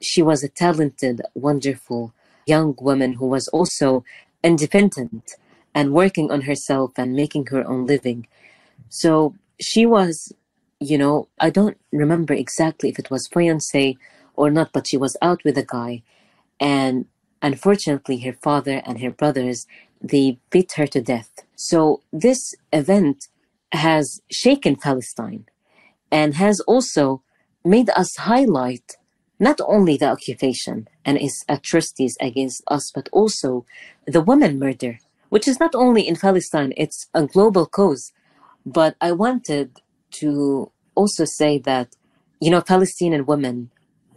She 0.00 0.20
was 0.22 0.42
a 0.42 0.48
talented, 0.48 1.22
wonderful 1.34 2.12
young 2.46 2.74
woman 2.80 3.14
who 3.14 3.26
was 3.26 3.48
also 3.48 4.04
independent 4.42 5.32
and 5.74 5.92
working 5.92 6.30
on 6.30 6.42
herself 6.42 6.92
and 6.96 7.14
making 7.14 7.46
her 7.46 7.66
own 7.66 7.86
living. 7.86 8.26
So 8.88 9.34
she 9.60 9.86
was, 9.86 10.32
you 10.80 10.98
know, 10.98 11.28
I 11.38 11.50
don't 11.50 11.78
remember 11.92 12.34
exactly 12.34 12.88
if 12.90 12.98
it 12.98 13.10
was 13.10 13.28
fiance 13.28 13.96
or 14.34 14.50
not, 14.50 14.72
but 14.72 14.86
she 14.86 14.96
was 14.96 15.16
out 15.22 15.42
with 15.44 15.56
a 15.56 15.64
guy. 15.64 16.02
And 16.60 17.06
unfortunately, 17.40 18.18
her 18.20 18.32
father 18.32 18.82
and 18.84 19.00
her 19.00 19.10
brothers, 19.10 19.66
they 20.00 20.38
beat 20.50 20.72
her 20.72 20.86
to 20.88 21.00
death. 21.00 21.30
So 21.56 22.02
this 22.12 22.54
event 22.72 23.28
has 23.72 24.20
shaken 24.30 24.76
Palestine 24.76 25.46
and 26.10 26.34
has 26.34 26.60
also 26.60 27.22
made 27.64 27.88
us 27.90 28.16
highlight 28.16 28.96
not 29.42 29.60
only 29.66 29.96
the 29.96 30.06
occupation 30.06 30.86
and 31.04 31.18
its 31.18 31.44
atrocities 31.48 32.16
against 32.20 32.62
us, 32.68 32.92
but 32.94 33.08
also 33.12 33.66
the 34.06 34.20
women 34.20 34.56
murder, 34.56 35.00
which 35.30 35.48
is 35.48 35.58
not 35.58 35.74
only 35.74 36.06
in 36.06 36.14
Palestine, 36.14 36.72
it's 36.76 37.08
a 37.12 37.26
global 37.26 37.66
cause. 37.66 38.12
But 38.64 38.94
I 39.00 39.10
wanted 39.10 39.80
to 40.20 40.70
also 40.94 41.24
say 41.24 41.58
that, 41.58 41.96
you 42.40 42.50
know, 42.52 42.60
Palestinian 42.60 43.26
women, 43.26 43.70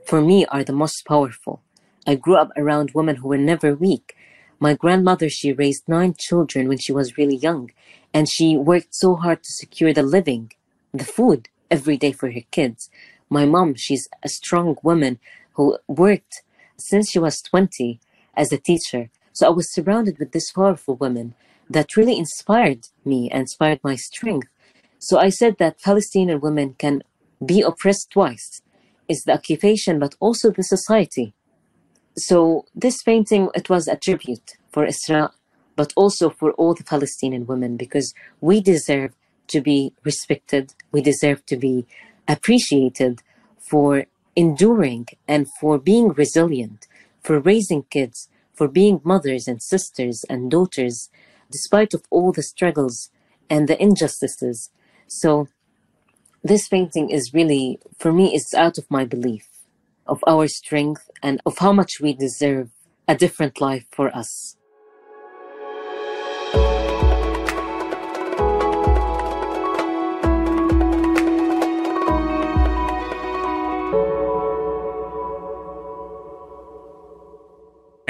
for 0.06 0.22
me, 0.22 0.46
are 0.46 0.64
the 0.64 0.80
most 0.84 1.08
powerful. 1.08 1.64
I 2.06 2.14
grew 2.14 2.36
up 2.36 2.52
around 2.56 2.92
women 2.94 3.16
who 3.16 3.28
were 3.30 3.40
never 3.52 3.74
weak. 3.74 4.16
My 4.60 4.76
grandmother, 4.76 5.28
she 5.28 5.52
raised 5.54 5.86
nine 5.88 6.14
children 6.20 6.68
when 6.68 6.78
she 6.78 6.94
was 6.94 7.18
really 7.18 7.38
young, 7.38 7.72
and 8.14 8.30
she 8.30 8.58
worked 8.58 8.94
so 8.94 9.16
hard 9.16 9.42
to 9.44 9.52
secure 9.52 9.92
the 9.92 10.04
living, 10.04 10.52
the 10.94 11.04
food 11.04 11.50
every 11.72 11.98
day 11.98 12.12
for 12.12 12.30
her 12.32 12.46
kids. 12.52 12.92
My 13.30 13.46
mom, 13.46 13.76
she's 13.76 14.08
a 14.24 14.30
strong 14.30 14.78
woman 14.84 15.20
who 15.54 15.78
worked 15.88 16.44
since 16.78 17.10
she 17.10 17.20
was 17.20 17.42
20 17.42 18.00
as 18.36 18.52
a 18.52 18.58
teacher. 18.58 19.10
So 19.34 19.48
I 19.48 19.50
was 19.50 19.74
surrounded 19.74 20.20
with 20.20 20.32
these 20.32 20.52
powerful 20.52 20.96
women 20.96 21.36
that 21.70 21.98
really 21.98 22.18
inspired 22.18 22.88
me 23.04 23.32
inspired 23.32 23.80
my 23.84 23.96
strength. 23.96 24.48
So 25.00 25.18
I 25.18 25.30
said 25.30 25.58
that 25.58 25.82
Palestinian 25.82 26.40
women 26.40 26.76
can 26.78 27.04
be 27.46 27.62
oppressed 27.62 28.12
twice. 28.12 28.62
is 29.08 29.24
the 29.24 29.34
occupation, 29.34 30.00
but 30.00 30.16
also 30.20 30.50
the 30.50 30.64
society. 30.64 31.34
So 32.18 32.66
this 32.74 33.04
painting, 33.04 33.50
it 33.54 33.70
was 33.70 33.88
a 33.88 33.98
tribute 33.98 34.54
for 34.72 34.88
Isra, 34.88 35.30
but 35.76 35.94
also 35.96 36.30
for 36.30 36.52
all 36.54 36.74
the 36.74 36.84
Palestinian 36.84 37.46
women 37.46 37.78
because 37.78 38.14
we 38.42 38.62
deserve 38.62 39.14
to 39.50 39.62
be 39.62 39.94
respected. 40.04 40.74
We 40.92 41.02
deserve 41.02 41.46
to 41.48 41.58
be 41.58 41.86
appreciated 42.28 43.22
for 43.60 44.06
enduring 44.36 45.08
and 45.28 45.48
for 45.60 45.78
being 45.80 46.10
resilient, 46.10 46.88
for 47.22 47.40
raising 47.40 47.84
kids, 47.84 48.30
for 48.54 48.68
being 48.68 49.02
mothers 49.04 49.48
and 49.48 49.62
sisters 49.62 50.26
and 50.30 50.52
daughters, 50.52 51.10
despite 51.52 51.94
of 51.94 52.04
all 52.10 52.32
the 52.32 52.44
struggles 52.44 53.10
and 53.50 53.68
the 53.68 53.82
injustices. 53.82 54.72
So 55.08 55.48
this 56.44 56.68
painting 56.68 57.10
is 57.10 57.34
really, 57.34 57.80
for 57.98 58.12
me, 58.12 58.34
it's 58.36 58.54
out 58.54 58.78
of 58.78 58.90
my 58.90 59.06
belief 59.06 59.48
of 60.08 60.24
our 60.28 60.48
strength 60.48 61.10
and 61.24 61.42
of 61.46 61.58
how 61.58 61.74
much 61.74 62.00
we 62.00 62.14
deserve 62.14 62.70
a 63.08 63.16
different 63.16 63.60
life 63.60 63.86
for 63.92 64.16
us. 64.16 64.56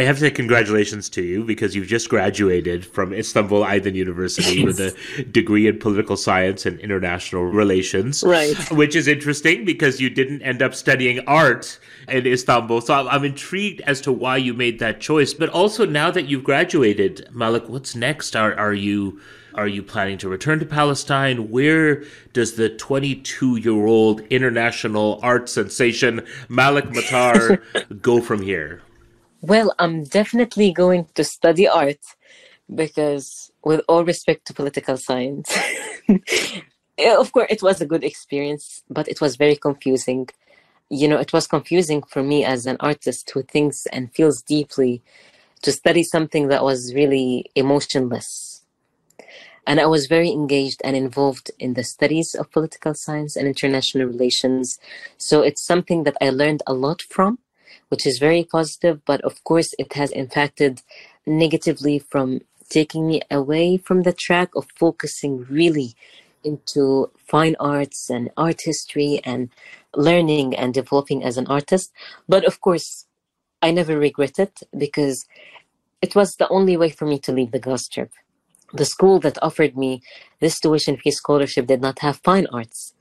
Have 0.05 0.17
to 0.17 0.21
say 0.21 0.31
congratulations 0.31 1.09
to 1.09 1.21
you 1.21 1.43
because 1.43 1.75
you've 1.75 1.87
just 1.87 2.09
graduated 2.09 2.85
from 2.85 3.13
Istanbul 3.13 3.63
Aydın 3.63 3.95
University 3.95 4.61
yes. 4.61 4.65
with 4.65 4.79
a 4.79 5.23
degree 5.23 5.67
in 5.67 5.79
political 5.79 6.15
science 6.15 6.65
and 6.65 6.79
international 6.79 7.45
relations. 7.45 8.23
Right. 8.23 8.55
Which 8.71 8.95
is 8.95 9.07
interesting 9.07 9.65
because 9.65 9.99
you 9.99 10.09
didn't 10.09 10.41
end 10.41 10.61
up 10.61 10.75
studying 10.75 11.19
art 11.27 11.79
in 12.07 12.25
Istanbul. 12.27 12.81
So 12.81 12.93
I'm 13.07 13.23
intrigued 13.23 13.81
as 13.81 14.01
to 14.01 14.11
why 14.11 14.37
you 14.37 14.53
made 14.53 14.79
that 14.79 15.01
choice. 15.01 15.33
But 15.33 15.49
also 15.49 15.85
now 15.85 16.11
that 16.11 16.25
you've 16.25 16.43
graduated, 16.43 17.27
Malak, 17.31 17.67
what's 17.67 17.95
next? 17.95 18.35
Are 18.35 18.53
are 18.55 18.73
you 18.73 19.19
are 19.55 19.67
you 19.67 19.81
planning 19.81 20.17
to 20.19 20.29
return 20.29 20.59
to 20.59 20.65
Palestine? 20.65 21.49
Where 21.49 22.03
does 22.33 22.55
the 22.55 22.69
22 22.69 23.55
year 23.57 23.85
old 23.85 24.21
international 24.29 25.19
art 25.23 25.49
sensation 25.49 26.25
Malak 26.49 26.89
Mattar 26.89 27.61
go 28.01 28.21
from 28.21 28.41
here? 28.41 28.81
Well, 29.51 29.69
I'm 29.79 30.03
definitely 30.19 30.71
going 30.71 31.03
to 31.15 31.23
study 31.23 31.67
art 31.67 32.03
because, 32.83 33.51
with 33.63 33.81
all 33.89 34.03
respect 34.05 34.41
to 34.47 34.53
political 34.61 34.97
science, 34.97 35.49
eh, 36.97 37.15
of 37.23 37.31
course, 37.33 37.47
it 37.55 37.61
was 37.61 37.81
a 37.81 37.85
good 37.93 38.03
experience, 38.03 38.83
but 38.89 39.07
it 39.07 39.21
was 39.21 39.35
very 39.35 39.55
confusing. 39.67 40.29
You 40.89 41.07
know, 41.09 41.19
it 41.25 41.33
was 41.33 41.47
confusing 41.47 42.01
for 42.03 42.23
me 42.23 42.45
as 42.45 42.65
an 42.65 42.77
artist 42.79 43.31
who 43.33 43.43
thinks 43.43 43.85
and 43.87 44.13
feels 44.17 44.41
deeply 44.41 45.01
to 45.63 45.71
study 45.71 46.03
something 46.03 46.47
that 46.49 46.63
was 46.63 46.93
really 46.95 47.45
emotionless. 47.55 48.63
And 49.67 49.79
I 49.79 49.87
was 49.87 50.07
very 50.07 50.29
engaged 50.31 50.81
and 50.83 50.95
involved 50.95 51.51
in 51.59 51.73
the 51.73 51.83
studies 51.83 52.35
of 52.35 52.51
political 52.51 52.93
science 52.93 53.35
and 53.35 53.47
international 53.47 54.07
relations. 54.07 54.79
So 55.17 55.41
it's 55.41 55.63
something 55.65 56.03
that 56.03 56.17
I 56.21 56.29
learned 56.29 56.63
a 56.67 56.73
lot 56.73 57.01
from 57.01 57.39
which 57.89 58.05
is 58.05 58.19
very 58.19 58.43
positive, 58.43 59.03
but 59.05 59.21
of 59.21 59.43
course 59.43 59.73
it 59.77 59.93
has 59.93 60.11
impacted 60.11 60.81
negatively 61.25 61.99
from 61.99 62.41
taking 62.69 63.07
me 63.07 63.21
away 63.29 63.77
from 63.77 64.03
the 64.03 64.13
track 64.13 64.49
of 64.55 64.67
focusing 64.75 65.45
really 65.49 65.95
into 66.43 67.11
fine 67.17 67.55
arts 67.59 68.09
and 68.09 68.29
art 68.37 68.61
history 68.61 69.19
and 69.23 69.49
learning 69.95 70.55
and 70.55 70.73
developing 70.73 71.23
as 71.23 71.37
an 71.37 71.47
artist. 71.47 71.91
But 72.27 72.45
of 72.45 72.61
course, 72.61 73.05
I 73.61 73.71
never 73.71 73.97
regret 73.97 74.37
it 74.39 74.59
because 74.77 75.25
it 76.01 76.15
was 76.15 76.35
the 76.35 76.47
only 76.49 76.77
way 76.77 76.89
for 76.89 77.05
me 77.05 77.19
to 77.19 77.31
leave 77.31 77.51
the 77.51 77.59
Gaza 77.59 77.85
Strip. 77.85 78.11
The 78.73 78.85
school 78.85 79.19
that 79.21 79.41
offered 79.41 79.77
me 79.77 80.01
this 80.39 80.59
tuition 80.59 80.97
fee 80.97 81.11
scholarship 81.11 81.67
did 81.67 81.81
not 81.81 81.99
have 81.99 82.17
fine 82.17 82.47
arts 82.51 82.94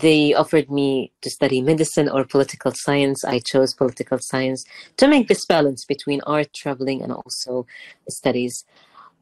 they 0.00 0.34
offered 0.34 0.70
me 0.70 1.12
to 1.22 1.30
study 1.30 1.60
medicine 1.60 2.08
or 2.08 2.24
political 2.24 2.72
science. 2.72 3.24
I 3.24 3.38
chose 3.38 3.74
political 3.74 4.18
science 4.18 4.64
to 4.96 5.08
make 5.08 5.28
this 5.28 5.44
balance 5.46 5.84
between 5.84 6.20
art, 6.26 6.52
traveling, 6.52 7.02
and 7.02 7.12
also 7.12 7.66
studies. 8.08 8.64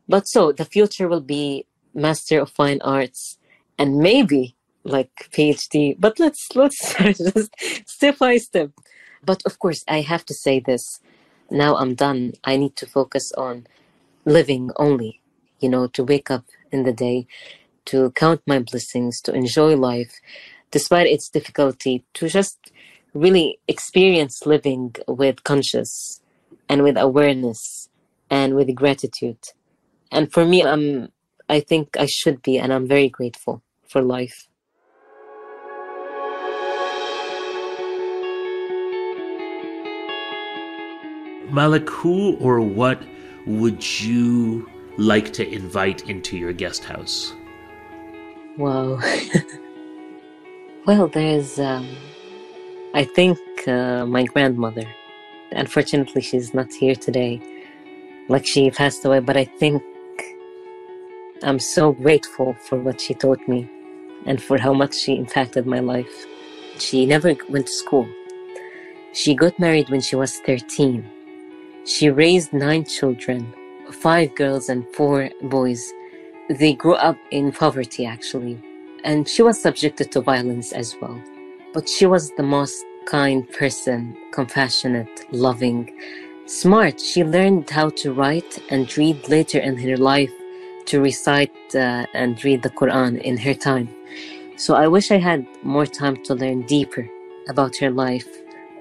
But 0.09 0.29
so 0.29 0.53
the 0.53 0.65
future 0.65 1.09
will 1.09 1.21
be 1.21 1.67
Master 1.95 2.41
of 2.41 2.51
Fine 2.51 2.81
Arts 2.83 3.39
and 3.79 3.99
maybe 3.99 4.57
like 4.85 5.11
PhD. 5.33 5.97
But 5.99 6.19
let's 6.19 6.55
let's 6.55 6.95
just 6.99 7.51
step 7.89 8.19
by 8.19 8.37
step. 8.39 8.71
But 9.25 9.43
of 9.47 9.59
course, 9.59 9.85
I 9.89 10.01
have 10.01 10.25
to 10.27 10.35
say 10.35 10.61
this. 10.61 11.01
Now 11.51 11.77
I'm 11.77 11.95
done. 11.95 12.33
I 12.45 12.57
need 12.57 12.77
to 12.77 12.87
focus 12.87 13.33
on 13.37 13.67
living 14.25 14.71
only. 14.77 15.21
You 15.61 15.69
know, 15.69 15.87
to 15.89 16.03
wake 16.03 16.31
up 16.31 16.45
in 16.73 16.83
the 16.83 16.93
day, 16.93 17.27
to 17.87 18.11
count 18.13 18.43
my 18.47 18.59
blessings, 18.59 19.21
to 19.23 19.33
enjoy 19.33 19.77
life, 19.77 20.21
despite 20.73 21.07
its 21.07 21.29
difficulty, 21.29 22.05
to 22.15 22.29
just 22.29 22.59
really 23.15 23.59
experience 23.69 24.47
living 24.47 24.97
with 25.07 25.45
conscious 25.45 26.21
and 26.69 26.83
with 26.83 26.97
awareness 26.97 27.89
and 28.31 28.57
with 28.57 28.75
gratitude. 28.75 29.39
And 30.11 30.33
for 30.33 30.45
me, 30.45 30.65
I'm, 30.65 31.13
I 31.49 31.61
think 31.61 31.97
I 31.99 32.07
should 32.07 32.43
be, 32.43 32.59
and 32.59 32.73
I'm 32.73 32.89
very 32.89 33.09
grateful 33.09 33.63
for 33.87 34.03
life. 34.03 34.49
Malak, 41.51 41.89
who 41.91 42.37
or 42.37 42.63
what 42.63 43.03
would 43.47 44.01
you 44.01 44.67
like 44.97 45.35
to 45.35 45.47
invite 45.47 46.09
into 46.09 46.39
your 46.39 46.55
guest 46.55 46.85
house? 46.85 47.35
Wow. 48.57 48.99
Well, 50.85 51.07
there's, 51.07 51.61
um, 51.61 51.89
I 52.93 53.05
think, 53.05 53.39
uh, 53.69 54.05
my 54.05 54.25
grandmother. 54.25 54.83
Unfortunately, 55.53 56.21
she's 56.21 56.55
not 56.55 56.73
here 56.73 56.97
today. 56.97 57.41
Like 58.29 58.45
she 58.45 58.69
passed 58.69 59.05
away, 59.05 59.21
but 59.21 59.37
I 59.37 59.45
think 59.45 59.81
I'm 61.45 61.61
so 61.61 61.93
grateful 61.93 62.57
for 62.69 62.81
what 62.81 63.01
she 63.01 63.15
taught 63.15 63.47
me 63.47 63.71
and 64.27 64.43
for 64.43 64.59
how 64.59 64.73
much 64.73 64.95
she 64.95 65.15
impacted 65.15 65.69
my 65.69 65.79
life. 65.79 66.27
She 66.81 67.07
never 67.07 67.33
went 67.49 67.69
to 67.69 67.73
school. 67.73 68.09
She 69.13 69.37
got 69.37 69.57
married 69.61 69.89
when 69.89 70.01
she 70.01 70.17
was 70.17 70.41
13. 70.41 71.09
She 71.85 72.11
raised 72.11 72.53
nine 72.53 72.87
children, 72.87 73.55
five 73.93 74.35
girls 74.35 74.69
and 74.69 74.85
four 74.97 75.31
boys. 75.43 75.93
They 76.51 76.73
grew 76.73 76.95
up 76.95 77.19
in 77.31 77.53
poverty, 77.53 78.05
actually 78.05 78.61
and 79.05 79.29
she 79.29 79.43
was 79.43 79.61
subjected 79.61 80.13
to 80.13 80.21
violence 80.21 80.73
as 80.73 80.97
well. 81.01 81.21
But 81.75 81.89
she 81.89 82.07
was 82.07 82.31
the 82.33 82.43
most 82.43 82.85
kind 83.07 83.49
person, 83.51 84.17
compassionate, 84.33 85.27
loving, 85.33 85.93
smart. 86.47 87.01
She 87.01 87.25
learned 87.25 87.71
how 87.71 87.91
to 87.91 88.13
write 88.13 88.59
and 88.71 88.97
read 88.97 89.29
later 89.29 89.59
in 89.59 89.77
her 89.79 89.97
life 89.97 90.33
to 90.87 91.01
recite 91.01 91.53
uh, 91.75 92.07
and 92.15 92.43
read 92.45 92.63
the 92.63 92.71
Quran 92.71 93.21
in 93.21 93.37
her 93.39 93.55
time. 93.55 93.89
So 94.57 94.75
I 94.75 94.87
wish 94.87 95.11
I 95.11 95.19
had 95.19 95.47
more 95.63 95.87
time 95.87 96.23
to 96.25 96.35
learn 96.35 96.63
deeper 96.63 97.09
about 97.49 97.77
her 97.77 97.91
life, 97.91 98.29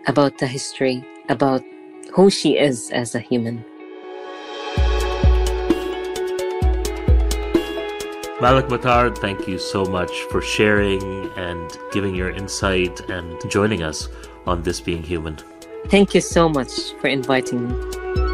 about 0.08 0.38
the 0.38 0.48
history, 0.48 1.04
about 1.30 1.64
who 2.14 2.30
she 2.30 2.58
is 2.58 2.92
as 2.92 3.16
a 3.16 3.20
human. 3.20 3.64
Malak 8.42 8.70
Mattar, 8.70 9.16
thank 9.16 9.48
you 9.48 9.60
so 9.60 9.86
much 9.86 10.24
for 10.32 10.42
sharing 10.42 11.30
and 11.38 11.78
giving 11.92 12.16
your 12.16 12.32
insight 12.32 13.00
and 13.08 13.40
joining 13.52 13.84
us 13.84 14.10
on 14.48 14.64
This 14.64 14.82
Being 14.82 15.04
Human. 15.04 15.38
Thank 15.90 16.16
you 16.16 16.22
so 16.22 16.50
much 16.50 16.94
for 17.00 17.08
inviting 17.08 17.70
me. 17.70 18.31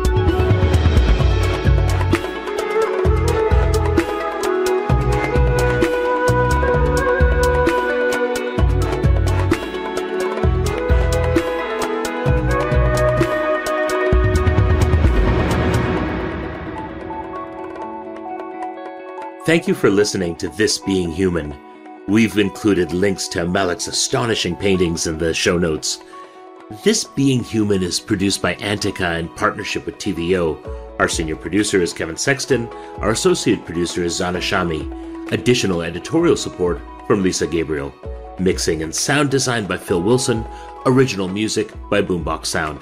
Thank 19.47 19.65
you 19.65 19.75
for 19.75 19.89
listening 19.89 20.35
to 20.39 20.49
This 20.49 20.77
Being 20.77 21.09
Human. 21.09 21.55
We've 22.05 22.37
included 22.37 22.91
links 22.91 23.29
to 23.29 23.45
Malak's 23.45 23.87
astonishing 23.87 24.57
paintings 24.57 25.07
in 25.07 25.17
the 25.17 25.33
show 25.33 25.57
notes. 25.57 25.99
This 26.83 27.05
Being 27.05 27.45
Human 27.45 27.81
is 27.81 27.97
produced 27.97 28.41
by 28.41 28.55
Antica 28.55 29.17
in 29.17 29.29
partnership 29.29 29.85
with 29.85 29.99
TVO. 29.99 30.99
Our 30.99 31.07
senior 31.07 31.37
producer 31.37 31.81
is 31.81 31.93
Kevin 31.93 32.17
Sexton. 32.17 32.67
Our 32.97 33.11
associate 33.11 33.63
producer 33.63 34.03
is 34.03 34.19
Zana 34.19 34.39
Shami. 34.39 35.31
Additional 35.31 35.81
editorial 35.81 36.35
support 36.35 36.81
from 37.07 37.23
Lisa 37.23 37.47
Gabriel. 37.47 37.95
Mixing 38.39 38.83
and 38.83 38.93
sound 38.93 39.31
design 39.31 39.65
by 39.65 39.77
Phil 39.77 40.03
Wilson. 40.03 40.43
Original 40.85 41.29
music 41.29 41.71
by 41.89 42.01
Boombox 42.01 42.47
Sound. 42.47 42.81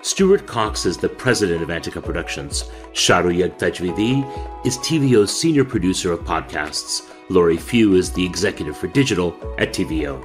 Stuart 0.00 0.46
Cox 0.46 0.86
is 0.86 0.96
the 0.96 1.08
president 1.08 1.60
of 1.60 1.70
Antica 1.70 2.00
Productions. 2.00 2.70
Shahruyag 2.92 3.58
Tajvidi 3.58 4.24
is 4.64 4.78
TVO's 4.78 5.36
senior 5.36 5.64
producer 5.64 6.12
of 6.12 6.20
podcasts. 6.20 7.10
Laurie 7.28 7.56
Few 7.56 7.96
is 7.96 8.12
the 8.12 8.24
executive 8.24 8.76
for 8.76 8.86
digital 8.86 9.36
at 9.58 9.72
TVO. 9.72 10.24